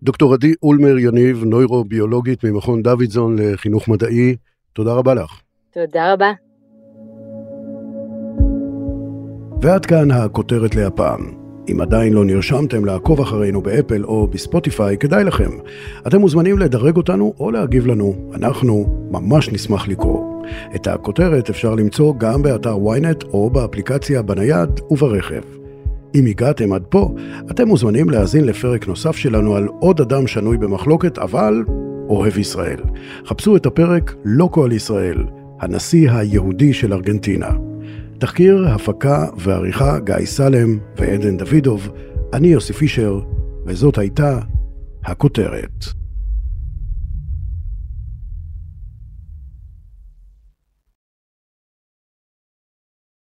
דוקטור 0.04 0.34
עדי 0.34 0.54
אולמר 0.64 0.98
יניב, 0.98 1.44
נוירוביולוגית 1.44 2.44
ממכון 2.44 2.82
דוידזון 2.82 3.36
לחינוך 3.40 3.88
מדעי, 3.88 4.36
תודה 4.74 4.94
רבה 4.94 5.14
לך. 5.14 5.42
תודה 5.72 6.14
רבה. 6.14 6.32
ועד 9.62 9.86
כאן 9.86 10.12
הכותרת 10.12 10.76
להפעם. 10.76 11.47
אם 11.72 11.82
עדיין 11.82 12.14
לא 12.14 12.26
נרשמתם 12.26 12.86
לעקוב 12.86 13.22
אחרינו 13.22 13.62
באפל 13.62 14.04
או 14.04 14.28
בספוטיפיי, 14.28 14.98
כדאי 14.98 15.24
לכם. 15.24 15.50
אתם 16.08 16.22
מוזמנים 16.22 16.58
לדרג 16.58 16.98
אותנו 16.98 17.34
או 17.40 17.52
להגיב 17.52 17.88
לנו, 17.88 18.16
אנחנו 18.34 19.08
ממש 19.12 19.50
נשמח 19.50 19.88
לקרוא. 19.88 20.44
את 20.76 20.88
הכותרת 20.88 21.50
אפשר 21.50 21.76
למצוא 21.76 22.14
גם 22.18 22.42
באתר 22.42 22.76
ynet 22.76 23.26
או 23.34 23.50
באפליקציה 23.50 24.22
בנייד 24.22 24.70
וברכב. 24.92 25.42
אם 26.16 26.26
הגעתם 26.26 26.74
עד 26.74 26.84
פה, 26.90 27.10
אתם 27.52 27.68
מוזמנים 27.68 28.10
להאזין 28.10 28.46
לפרק 28.46 28.88
נוסף 28.88 29.16
שלנו 29.16 29.56
על 29.56 29.68
עוד 29.80 30.02
אדם 30.02 30.28
שנוי 30.28 30.58
במחלוקת, 30.58 31.18
אבל 31.18 31.64
אוהב 32.10 32.38
ישראל. 32.38 32.80
חפשו 33.26 33.56
את 33.56 33.66
הפרק 33.66 34.16
לא 34.26 34.50
כל 34.52 34.70
ישראל, 34.74 35.24
הנשיא 35.60 36.12
היהודי 36.12 36.74
של 36.74 36.94
ארגנטינה. 36.94 37.67
תחקיר, 38.20 38.68
הפקה 38.68 39.26
ועריכה 39.38 40.00
גיא 40.00 40.26
סלם 40.26 40.80
ועדן 40.98 41.38
דוידוב, 41.38 41.90
אני 42.34 42.48
יוסי 42.48 42.74
פישר, 42.74 43.20
וזאת 43.66 43.98
הייתה 43.98 44.40
הכותרת. 45.04 45.86